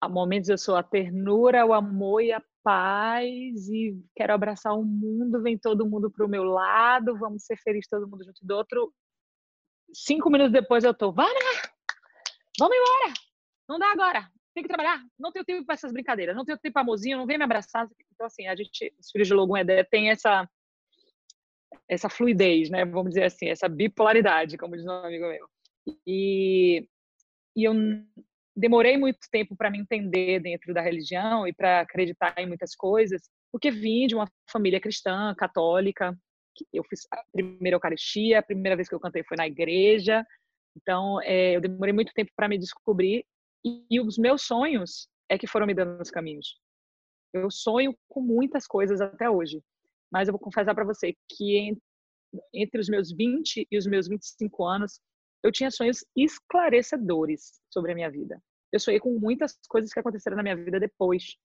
há 0.00 0.08
momentos 0.08 0.48
eu 0.48 0.58
sou 0.58 0.76
a 0.76 0.82
ternura, 0.82 1.64
o 1.64 1.72
amor 1.72 2.22
e 2.22 2.32
a 2.32 2.42
paz 2.62 3.68
e 3.68 3.96
quero 4.14 4.32
abraçar 4.32 4.76
o 4.76 4.84
mundo, 4.84 5.42
vem 5.42 5.56
todo 5.56 5.88
mundo 5.88 6.10
para 6.10 6.26
o 6.26 6.28
meu 6.28 6.44
lado, 6.44 7.16
vamos 7.16 7.44
ser 7.44 7.56
felizes 7.58 7.88
todo 7.88 8.08
mundo 8.08 8.24
junto 8.24 8.44
do 8.44 8.54
outro. 8.54 8.92
Cinco 9.92 10.30
minutos 10.30 10.52
depois 10.52 10.82
eu 10.84 10.92
tô, 10.92 11.12
vamos, 11.12 11.32
vamos 12.58 12.76
embora, 12.76 13.14
não 13.68 13.78
dá 13.78 13.92
agora, 13.92 14.28
tem 14.54 14.62
que 14.62 14.68
trabalhar, 14.68 15.00
não 15.18 15.30
tenho 15.30 15.44
tempo 15.44 15.64
para 15.64 15.74
essas 15.74 15.92
brincadeiras, 15.92 16.34
não 16.34 16.44
tenho 16.44 16.58
tempo 16.58 16.74
para 16.74 16.84
mozinho, 16.84 17.18
não 17.18 17.26
vem 17.26 17.38
me 17.38 17.44
abraçar. 17.44 17.88
Então 18.12 18.26
assim, 18.26 18.46
a 18.48 18.56
gente, 18.56 18.92
os 18.98 19.10
filhos 19.10 19.28
de 19.28 19.34
Logum 19.34 19.56
Edé 19.56 19.84
tem 19.84 20.10
essa 20.10 20.48
essa 21.88 22.08
fluidez, 22.08 22.68
né? 22.70 22.84
Vamos 22.84 23.10
dizer 23.10 23.24
assim, 23.24 23.48
essa 23.48 23.68
bipolaridade, 23.68 24.58
como 24.58 24.76
diz 24.76 24.84
um 24.84 24.90
amigo 24.90 25.28
meu. 25.28 25.48
E, 26.06 26.88
e 27.54 27.64
eu 27.64 27.72
demorei 28.56 28.96
muito 28.96 29.18
tempo 29.30 29.54
para 29.54 29.70
me 29.70 29.78
entender 29.78 30.40
dentro 30.40 30.72
da 30.72 30.80
religião 30.80 31.46
e 31.46 31.52
para 31.52 31.80
acreditar 31.80 32.34
em 32.38 32.46
muitas 32.46 32.74
coisas, 32.74 33.28
porque 33.52 33.70
vim 33.70 34.06
de 34.06 34.14
uma 34.14 34.26
família 34.50 34.80
cristã, 34.80 35.34
católica. 35.36 36.16
Eu 36.72 36.82
fiz 36.84 37.06
a 37.12 37.22
primeira 37.30 37.76
Eucaristia, 37.76 38.38
a 38.38 38.42
primeira 38.42 38.74
vez 38.74 38.88
que 38.88 38.94
eu 38.94 39.00
cantei 39.00 39.22
foi 39.24 39.36
na 39.36 39.46
igreja. 39.46 40.24
Então, 40.74 41.20
é, 41.22 41.56
eu 41.56 41.60
demorei 41.60 41.92
muito 41.92 42.12
tempo 42.14 42.30
para 42.34 42.48
me 42.48 42.58
descobrir 42.58 43.24
e, 43.64 43.84
e 43.90 44.00
os 44.00 44.16
meus 44.16 44.42
sonhos 44.42 45.08
é 45.28 45.36
que 45.36 45.46
foram 45.46 45.66
me 45.66 45.74
dando 45.74 46.00
os 46.00 46.10
caminhos. 46.10 46.58
Eu 47.34 47.50
sonho 47.50 47.94
com 48.08 48.20
muitas 48.20 48.66
coisas 48.66 49.00
até 49.00 49.28
hoje, 49.28 49.62
mas 50.10 50.28
eu 50.28 50.32
vou 50.32 50.40
confessar 50.40 50.74
para 50.74 50.84
você 50.84 51.14
que 51.30 51.76
entre 52.54 52.80
os 52.80 52.88
meus 52.88 53.12
20 53.12 53.66
e 53.70 53.78
os 53.78 53.86
meus 53.86 54.08
25 54.08 54.64
anos, 54.64 55.00
eu 55.46 55.52
tinha 55.52 55.70
sonhos 55.70 56.04
esclarecedores 56.16 57.60
sobre 57.72 57.92
a 57.92 57.94
minha 57.94 58.10
vida. 58.10 58.42
Eu 58.72 58.80
sonhei 58.80 58.98
com 58.98 59.16
muitas 59.16 59.56
coisas 59.68 59.92
que 59.92 60.00
aconteceram 60.00 60.36
na 60.36 60.42
minha 60.42 60.56
vida 60.56 60.80
depois 60.80 61.36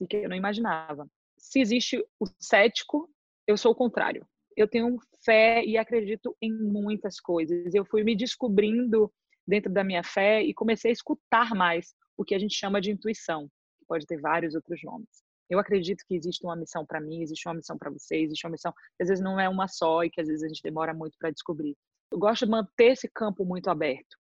e 0.00 0.06
que 0.06 0.18
eu 0.18 0.28
não 0.28 0.36
imaginava. 0.36 1.08
Se 1.36 1.60
existe 1.60 1.98
o 2.20 2.26
cético, 2.38 3.10
eu 3.48 3.56
sou 3.56 3.72
o 3.72 3.74
contrário. 3.74 4.24
Eu 4.56 4.68
tenho 4.68 4.96
fé 5.24 5.64
e 5.64 5.76
acredito 5.76 6.36
em 6.40 6.52
muitas 6.52 7.18
coisas. 7.18 7.74
Eu 7.74 7.84
fui 7.84 8.04
me 8.04 8.14
descobrindo 8.14 9.12
dentro 9.44 9.72
da 9.72 9.82
minha 9.82 10.04
fé 10.04 10.40
e 10.40 10.54
comecei 10.54 10.90
a 10.90 10.92
escutar 10.92 11.52
mais 11.54 11.94
o 12.16 12.24
que 12.24 12.36
a 12.36 12.38
gente 12.38 12.54
chama 12.54 12.80
de 12.80 12.92
intuição, 12.92 13.48
que 13.78 13.84
pode 13.86 14.06
ter 14.06 14.20
vários 14.20 14.54
outros 14.54 14.80
nomes. 14.84 15.08
Eu 15.50 15.58
acredito 15.58 16.04
que 16.06 16.14
existe 16.14 16.44
uma 16.44 16.54
missão 16.54 16.86
para 16.86 17.00
mim, 17.00 17.22
existe 17.22 17.48
uma 17.48 17.54
missão 17.54 17.76
para 17.76 17.90
você, 17.90 18.18
existe 18.18 18.46
uma 18.46 18.52
missão 18.52 18.72
que 18.96 19.02
às 19.02 19.08
vezes 19.08 19.24
não 19.24 19.40
é 19.40 19.48
uma 19.48 19.66
só 19.66 20.04
e 20.04 20.10
que 20.10 20.20
às 20.20 20.28
vezes 20.28 20.44
a 20.44 20.48
gente 20.48 20.62
demora 20.62 20.94
muito 20.94 21.16
para 21.18 21.30
descobrir. 21.30 21.74
Eu 22.10 22.18
gosto 22.18 22.44
de 22.44 22.50
manter 22.50 22.92
esse 22.92 23.08
campo 23.08 23.44
muito 23.44 23.68
aberto, 23.68 24.16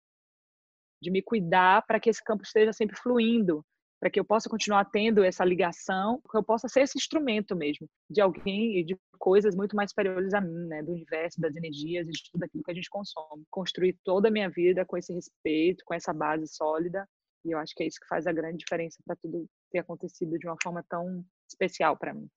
de 1.01 1.09
me 1.09 1.21
cuidar 1.21 1.85
para 1.85 1.99
que 1.99 2.09
esse 2.09 2.23
campo 2.23 2.43
esteja 2.43 2.73
sempre 2.73 2.97
fluindo, 2.97 3.65
para 3.99 4.09
que 4.09 4.19
eu 4.19 4.25
possa 4.25 4.49
continuar 4.49 4.85
tendo 4.85 5.23
essa 5.23 5.43
ligação, 5.43 6.21
que 6.29 6.37
eu 6.37 6.43
possa 6.43 6.67
ser 6.67 6.81
esse 6.81 6.97
instrumento 6.97 7.55
mesmo 7.55 7.87
de 8.09 8.21
alguém 8.21 8.77
e 8.77 8.83
de 8.83 8.95
coisas 9.17 9.55
muito 9.55 9.75
mais 9.75 9.89
superiores 9.89 10.33
a 10.33 10.41
mim, 10.41 10.67
né, 10.67 10.83
do 10.83 10.91
universo, 10.91 11.41
das 11.41 11.55
energias 11.55 12.05
de 12.07 12.21
tudo 12.31 12.43
aquilo 12.43 12.63
que 12.63 12.71
a 12.71 12.75
gente 12.75 12.89
consome. 12.89 13.43
Construir 13.49 13.97
toda 14.03 14.27
a 14.27 14.31
minha 14.31 14.49
vida 14.49 14.85
com 14.85 14.97
esse 14.97 15.13
respeito, 15.13 15.83
com 15.85 15.93
essa 15.93 16.13
base 16.13 16.47
sólida, 16.47 17.07
e 17.43 17.51
eu 17.51 17.57
acho 17.57 17.73
que 17.73 17.83
é 17.83 17.87
isso 17.87 17.99
que 17.99 18.07
faz 18.07 18.27
a 18.27 18.33
grande 18.33 18.57
diferença 18.57 18.97
para 19.05 19.15
tudo 19.15 19.47
ter 19.71 19.79
acontecido 19.79 20.37
de 20.37 20.47
uma 20.47 20.57
forma 20.61 20.83
tão 20.87 21.25
especial 21.49 21.97
para 21.97 22.13
mim. 22.13 22.29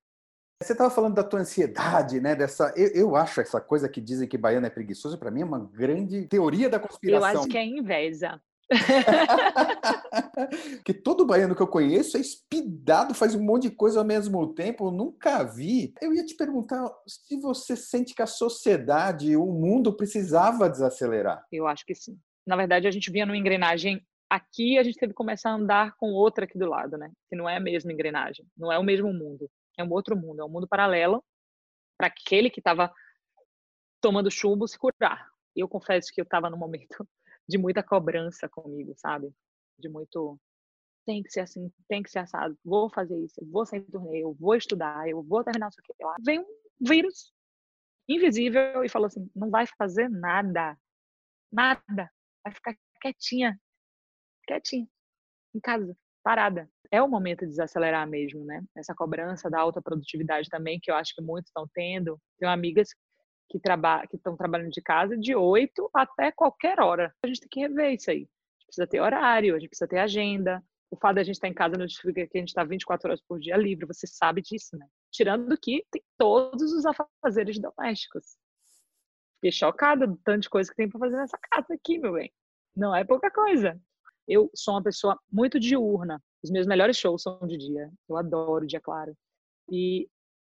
Você 0.63 0.73
estava 0.73 0.91
falando 0.91 1.15
da 1.15 1.25
tua 1.25 1.41
ansiedade, 1.41 2.21
né? 2.21 2.37
Dessa, 2.37 2.71
eu, 2.77 2.89
eu 2.89 3.17
acho 3.17 3.41
essa 3.41 3.63
coisa 3.63 3.89
que 3.89 3.99
dizem 3.99 4.29
que 4.29 4.37
baiano 4.37 4.67
é 4.67 4.71
preguiçoso, 4.71 5.19
para 5.19 5.31
mim 5.31 5.41
é 5.41 5.45
uma 5.45 5.59
grande 5.59 6.27
teoria 6.27 6.69
da 6.69 6.79
conspiração. 6.79 7.31
Eu 7.31 7.41
acho 7.41 7.49
que 7.49 7.57
é 7.57 7.65
inveja. 7.65 8.39
que 10.85 10.93
todo 10.93 11.25
baiano 11.25 11.57
que 11.57 11.63
eu 11.63 11.67
conheço 11.67 12.19
é 12.19 12.21
espidado, 12.21 13.15
faz 13.15 13.35
um 13.35 13.43
monte 13.43 13.63
de 13.63 13.71
coisa 13.75 14.01
ao 14.01 14.05
mesmo 14.05 14.53
tempo, 14.53 14.87
eu 14.87 14.91
nunca 14.91 15.43
vi. 15.45 15.95
Eu 16.01 16.13
ia 16.13 16.27
te 16.27 16.35
perguntar 16.35 16.93
se 17.07 17.41
você 17.41 17.75
sente 17.75 18.15
que 18.15 18.21
a 18.21 18.27
sociedade, 18.27 19.35
o 19.35 19.47
mundo 19.47 19.97
precisava 19.97 20.69
desacelerar. 20.69 21.43
Eu 21.51 21.67
acho 21.67 21.87
que 21.87 21.95
sim. 21.95 22.19
Na 22.47 22.55
verdade, 22.55 22.87
a 22.87 22.91
gente 22.91 23.11
vinha 23.11 23.25
numa 23.25 23.39
engrenagem 23.39 24.07
aqui, 24.29 24.77
a 24.79 24.83
gente 24.83 24.99
teve 24.99 25.13
que 25.13 25.17
começar 25.17 25.51
a 25.51 25.55
andar 25.55 25.97
com 25.97 26.13
outra 26.13 26.45
aqui 26.45 26.59
do 26.59 26.69
lado, 26.69 26.99
né? 26.99 27.11
Que 27.31 27.35
não 27.35 27.49
é 27.49 27.57
a 27.57 27.61
mesma 27.61 27.91
engrenagem, 27.91 28.45
não 28.57 28.71
é 28.71 28.79
o 28.79 28.85
mesmo 28.85 29.11
mundo 29.11 29.51
é 29.77 29.85
um 29.85 29.93
outro 29.93 30.17
mundo, 30.17 30.41
é 30.41 30.45
um 30.45 30.49
mundo 30.49 30.69
paralelo 30.69 31.25
para 31.97 32.09
aquele 32.09 32.51
que 32.51 32.61
estava 32.61 32.93
tomando 34.01 34.31
chumbo 34.31 34.67
se 34.67 34.79
curar. 34.79 35.29
Eu 35.55 35.69
confesso 35.69 36.13
que 36.13 36.21
eu 36.21 36.25
estava 36.25 36.49
num 36.49 36.57
momento 36.57 37.07
de 37.49 37.59
muita 37.59 37.83
cobrança 37.83 38.49
comigo, 38.49 38.95
sabe? 38.97 39.33
De 39.79 39.89
muito 39.89 40.39
tem 41.07 41.23
que 41.23 41.31
ser 41.31 41.41
assim, 41.41 41.73
tem 41.89 42.03
que 42.03 42.11
ser 42.11 42.21
assado, 42.21 42.57
vou 42.65 42.91
fazer 42.91 43.19
isso, 43.19 43.41
vou 43.51 43.65
sair 43.67 43.81
do 43.81 43.91
torneio, 43.91 44.37
vou 44.39 44.55
estudar, 44.55 45.09
eu 45.09 45.23
vou 45.23 45.43
terminar 45.43 45.69
isso 45.69 45.81
aqui. 45.81 45.93
Lá 46.05 46.15
vem 46.23 46.41
um 46.41 46.47
vírus 46.81 47.33
invisível 48.09 48.85
e 48.85 48.89
falou 48.89 49.07
assim: 49.07 49.29
não 49.35 49.51
vai 49.51 49.67
fazer 49.67 50.09
nada, 50.09 50.79
nada, 51.51 52.11
vai 52.45 52.55
ficar 52.55 52.77
quietinha, 53.01 53.59
quietinha, 54.47 54.87
em 55.55 55.61
casa, 55.61 55.97
parada 56.23 56.71
é 56.91 57.01
o 57.03 57.09
momento 57.09 57.41
de 57.41 57.51
desacelerar 57.51 58.09
mesmo, 58.09 58.45
né? 58.45 58.63
Essa 58.77 58.95
cobrança 58.95 59.49
da 59.49 59.61
alta 59.61 59.81
produtividade 59.81 60.49
também, 60.49 60.81
que 60.81 60.91
eu 60.91 60.95
acho 60.95 61.15
que 61.15 61.23
muitos 61.23 61.51
estão 61.51 61.67
tendo. 61.73 62.19
Tenho 62.39 62.51
amigas 62.51 62.89
que 63.49 63.59
estão 64.15 64.37
trabalhando 64.37 64.71
de 64.71 64.81
casa 64.81 65.17
de 65.17 65.35
8 65.35 65.91
até 65.95 66.31
qualquer 66.31 66.81
hora. 66.81 67.15
A 67.25 67.27
gente 67.27 67.41
tem 67.41 67.49
que 67.49 67.61
rever 67.61 67.95
isso 67.95 68.11
aí. 68.11 68.19
A 68.19 68.21
gente 68.21 68.67
precisa 68.67 68.87
ter 68.87 69.01
horário, 69.01 69.55
a 69.55 69.59
gente 69.59 69.69
precisa 69.69 69.89
ter 69.89 69.99
agenda. 69.99 70.63
O 70.91 70.97
fato 70.97 71.15
de 71.15 71.21
a 71.21 71.25
gente 71.25 71.37
estar 71.37 71.49
em 71.49 71.55
casa 71.55 71.77
não 71.77 71.89
significa 71.89 72.27
que 72.27 72.39
a 72.39 72.41
gente 72.41 72.49
está 72.49 72.65
24 72.65 73.09
horas 73.09 73.21
por 73.23 73.39
dia 73.39 73.57
livre, 73.57 73.87
você 73.87 74.07
sabe 74.07 74.43
disso, 74.43 74.77
né? 74.77 74.87
Tirando 75.13 75.57
que 75.57 75.85
tem 75.91 76.03
todos 76.19 76.73
os 76.73 76.85
afazeres 76.85 77.61
domésticos. 77.61 78.37
Fiquei 79.37 79.53
chocada 79.53 80.07
do 80.07 80.17
tanto 80.25 80.43
de 80.43 80.51
coisa 80.51 80.69
que 80.69 80.77
tem 80.77 80.89
para 80.89 80.99
fazer 80.99 81.17
nessa 81.17 81.39
casa 81.51 81.75
aqui, 81.75 81.99
meu 81.99 82.15
bem. 82.15 82.33
Não 82.77 82.95
é 82.95 83.05
pouca 83.05 83.31
coisa. 83.31 83.81
Eu 84.29 84.51
sou 84.55 84.75
uma 84.75 84.83
pessoa 84.83 85.19
muito 85.31 85.59
diurna. 85.59 86.23
Os 86.43 86.51
meus 86.51 86.67
melhores 86.67 86.97
shows 86.97 87.23
são 87.23 87.39
de 87.47 87.57
dia. 87.57 87.91
Eu 88.09 88.17
adoro 88.17 88.67
dia 88.67 88.81
claro. 88.81 89.17
E 89.71 90.09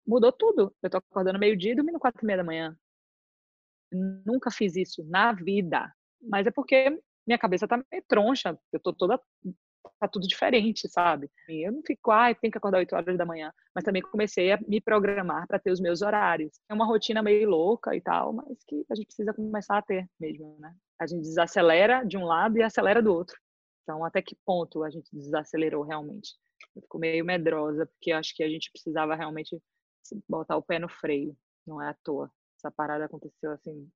mudou 0.07 0.31
tudo. 0.31 0.73
Eu 0.81 0.89
tô 0.89 0.97
acordando 0.97 1.39
meio-dia 1.39 1.73
e 1.73 1.75
dormindo 1.75 1.99
quatro 1.99 2.23
e 2.23 2.25
meia 2.25 2.37
da 2.37 2.43
manhã. 2.43 2.77
Nunca 4.25 4.51
fiz 4.51 4.75
isso 4.75 5.03
na 5.05 5.33
vida. 5.33 5.91
Mas 6.21 6.45
é 6.45 6.51
porque 6.51 7.01
minha 7.25 7.37
cabeça 7.37 7.67
tá 7.67 7.77
meio 7.91 8.03
troncha, 8.07 8.57
eu 8.71 8.79
tô 8.79 8.93
toda 8.93 9.19
tá 9.99 10.07
tudo 10.07 10.27
diferente, 10.27 10.87
sabe? 10.89 11.29
E 11.47 11.67
eu 11.67 11.71
não 11.71 11.81
fico, 11.85 12.11
ai, 12.11 12.31
ah, 12.31 12.35
tem 12.35 12.51
que 12.51 12.57
acordar 12.57 12.79
8 12.79 12.95
horas 12.95 13.17
da 13.17 13.25
manhã, 13.25 13.51
mas 13.73 13.83
também 13.83 14.01
comecei 14.01 14.51
a 14.51 14.59
me 14.67 14.81
programar 14.81 15.47
para 15.47 15.59
ter 15.59 15.71
os 15.71 15.79
meus 15.79 16.01
horários. 16.01 16.59
É 16.69 16.73
uma 16.73 16.85
rotina 16.85 17.21
meio 17.21 17.49
louca 17.49 17.95
e 17.95 18.01
tal, 18.01 18.33
mas 18.33 18.63
que 18.67 18.85
a 18.89 18.95
gente 18.95 19.07
precisa 19.07 19.33
começar 19.33 19.77
a 19.77 19.81
ter 19.81 20.07
mesmo, 20.19 20.57
né? 20.59 20.73
A 20.99 21.07
gente 21.07 21.21
desacelera 21.21 22.03
de 22.03 22.17
um 22.17 22.25
lado 22.25 22.57
e 22.57 22.63
acelera 22.63 23.01
do 23.01 23.13
outro. 23.13 23.37
Então, 23.89 24.05
até 24.05 24.21
que 24.21 24.37
ponto 24.45 24.83
a 24.83 24.89
gente 24.91 25.09
desacelerou 25.11 25.81
realmente? 25.81 26.35
Eu 26.75 26.83
fico 26.83 26.99
meio 26.99 27.25
medrosa, 27.25 27.87
porque 27.87 28.11
acho 28.11 28.35
que 28.35 28.43
a 28.43 28.47
gente 28.47 28.71
precisava 28.71 29.15
realmente 29.15 29.59
botar 30.27 30.57
o 30.57 30.61
pé 30.61 30.77
no 30.77 30.87
freio, 30.87 31.35
não 31.65 31.81
é 31.81 31.89
à 31.89 31.95
toa. 32.03 32.29
Essa 32.55 32.69
parada 32.69 33.05
aconteceu 33.05 33.51
assim, 33.51 33.89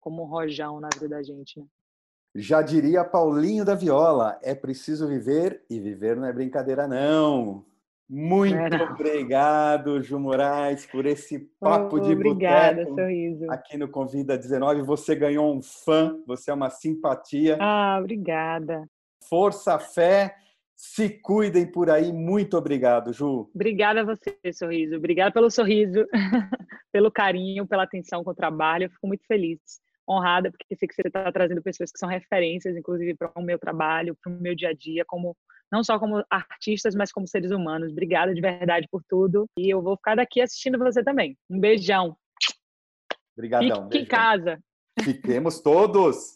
como 0.00 0.22
um 0.22 0.26
rojão 0.26 0.80
na 0.80 0.88
vida 0.94 1.10
da 1.10 1.22
gente, 1.22 1.60
né? 1.60 1.66
Já 2.34 2.62
diria 2.62 3.04
Paulinho 3.04 3.66
da 3.66 3.74
Viola, 3.74 4.38
é 4.42 4.54
preciso 4.54 5.06
viver 5.06 5.62
e 5.68 5.78
viver 5.78 6.16
não 6.16 6.24
é 6.24 6.32
brincadeira, 6.32 6.88
não. 6.88 7.66
Muito 8.08 8.56
é, 8.56 8.70
não. 8.70 8.92
obrigado, 8.92 10.02
Ju 10.02 10.18
Moraes, 10.18 10.86
por 10.86 11.04
esse 11.04 11.38
papo 11.60 11.96
oh, 11.96 12.00
de 12.00 12.12
Obrigada, 12.12 12.86
sorriso. 12.86 13.50
Aqui 13.50 13.76
no 13.76 13.90
Convida 13.90 14.38
19, 14.38 14.80
você 14.80 15.14
ganhou 15.14 15.54
um 15.54 15.60
fã, 15.60 16.18
você 16.26 16.50
é 16.50 16.54
uma 16.54 16.70
simpatia. 16.70 17.58
Ah, 17.60 17.98
obrigada. 18.00 18.88
Força, 19.28 19.78
fé, 19.78 20.34
se 20.74 21.08
cuidem 21.08 21.66
por 21.70 21.90
aí. 21.90 22.12
Muito 22.12 22.56
obrigado, 22.56 23.12
Ju. 23.12 23.50
Obrigada 23.54 24.00
a 24.00 24.04
você, 24.04 24.38
Sorriso. 24.52 24.96
Obrigada 24.96 25.32
pelo 25.32 25.50
sorriso, 25.50 26.06
pelo 26.92 27.10
carinho, 27.10 27.66
pela 27.66 27.82
atenção 27.82 28.22
com 28.22 28.30
o 28.30 28.34
trabalho. 28.34 28.84
Eu 28.84 28.90
fico 28.90 29.06
muito 29.06 29.26
feliz 29.26 29.58
honrada, 30.08 30.50
porque 30.50 30.74
sei 30.76 30.88
que 30.88 30.94
você 30.94 31.02
está 31.06 31.30
trazendo 31.30 31.62
pessoas 31.62 31.92
que 31.92 31.98
são 31.98 32.08
referências, 32.08 32.76
inclusive, 32.76 33.14
para 33.14 33.30
o 33.36 33.42
meu 33.42 33.58
trabalho, 33.58 34.16
para 34.22 34.32
o 34.32 34.40
meu 34.40 34.54
dia 34.54 34.70
a 34.70 34.72
dia, 34.72 35.04
como 35.06 35.36
não 35.70 35.84
só 35.84 35.98
como 35.98 36.24
artistas, 36.30 36.94
mas 36.94 37.12
como 37.12 37.28
seres 37.28 37.50
humanos. 37.50 37.92
Obrigada 37.92 38.34
de 38.34 38.40
verdade 38.40 38.88
por 38.90 39.02
tudo. 39.06 39.46
E 39.58 39.68
eu 39.68 39.82
vou 39.82 39.96
ficar 39.96 40.14
daqui 40.14 40.40
assistindo 40.40 40.78
você 40.78 41.02
também. 41.02 41.36
Um 41.50 41.60
beijão. 41.60 42.16
Obrigadão. 43.36 43.84
Fique 43.84 43.98
em 43.98 44.06
casa. 44.06 44.58
Fiquemos 45.02 45.60
todos. 45.60 46.32